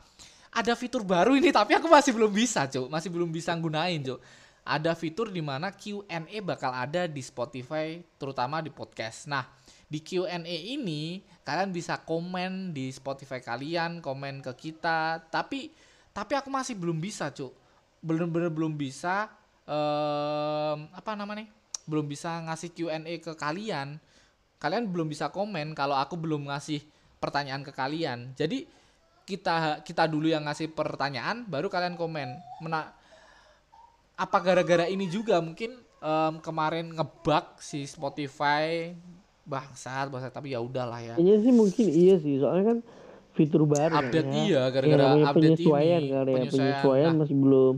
[0.51, 2.91] ada fitur baru ini tapi aku masih belum bisa cuk.
[2.91, 4.20] Masih belum bisa gunain cuk.
[4.62, 9.26] Ada fitur di mana Q&A bakal ada di Spotify terutama di podcast.
[9.26, 9.41] Nah,
[9.89, 15.18] di Q&A ini kalian bisa komen di Spotify kalian, komen ke kita.
[15.34, 15.74] Tapi
[16.12, 17.55] tapi aku masih belum bisa, Cuk.
[18.03, 19.32] Bener-bener belum bisa
[19.64, 21.47] em, apa namanya?
[21.88, 23.97] Belum bisa ngasih Q&A ke kalian.
[24.62, 26.86] Kalian belum bisa komen kalau aku belum ngasih
[27.18, 28.38] pertanyaan ke kalian.
[28.38, 28.70] Jadi
[29.26, 32.30] kita kita dulu yang ngasih pertanyaan baru kalian komen.
[32.62, 32.93] Mena
[34.14, 38.93] apa gara-gara ini juga mungkin em, kemarin ngebug si Spotify
[39.41, 42.78] bangsat bangsat tapi ya udahlah ya Kayaknya sih mungkin iya sih, soalnya kan
[43.34, 44.38] fitur baru update ya.
[44.45, 46.53] iya Ya, gara-gara namanya update penyesuaian ini kali ya, penyesuaian.
[46.53, 47.76] penyesuaian Nah, masih belum.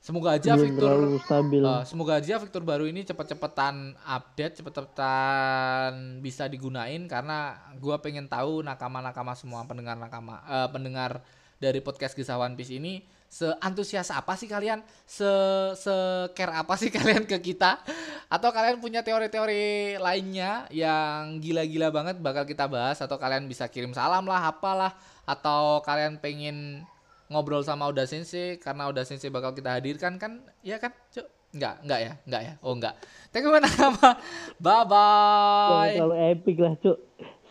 [0.00, 6.18] Semoga aja belum fitur terlalu stabil Uh, semoga aja fitur baru ini cepet-cepetan update, cepet-cepetan
[6.24, 11.20] bisa digunain karena gua pengen tahu nakama-nakama semua pendengar nakama eh, pendengar
[11.60, 14.82] dari podcast Kisah One Piece ini seantusias apa sih kalian?
[15.06, 15.30] Se
[15.78, 15.94] se
[16.34, 17.78] care apa sih kalian ke kita?
[18.26, 23.94] Atau kalian punya teori-teori lainnya yang gila-gila banget bakal kita bahas atau kalian bisa kirim
[23.94, 24.96] salam lah, apalah
[25.28, 26.82] atau kalian pengen
[27.30, 30.42] ngobrol sama Oda Sensei karena Oda Sensei bakal kita hadirkan kan?
[30.66, 30.90] Iya kan?
[31.14, 31.24] Cuk?
[31.54, 32.12] Enggak, enggak ya?
[32.26, 32.52] Enggak ya?
[32.62, 32.94] Oh, enggak.
[33.30, 34.10] Thank you Nakama.
[34.64, 35.90] Bye bye.
[35.94, 36.98] terlalu epic lah cuk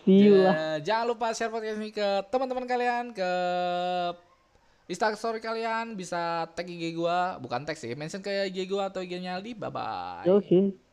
[0.04, 3.32] see you lah Jangan lupa share podcast ini ke teman-teman kalian, ke
[4.90, 9.38] Instastory kalian bisa tag IG gua, bukan tag sih, mention ke IG gua atau IG-nya
[9.38, 9.54] Aldi.
[9.54, 10.26] Bye bye.
[10.28, 10.89] oke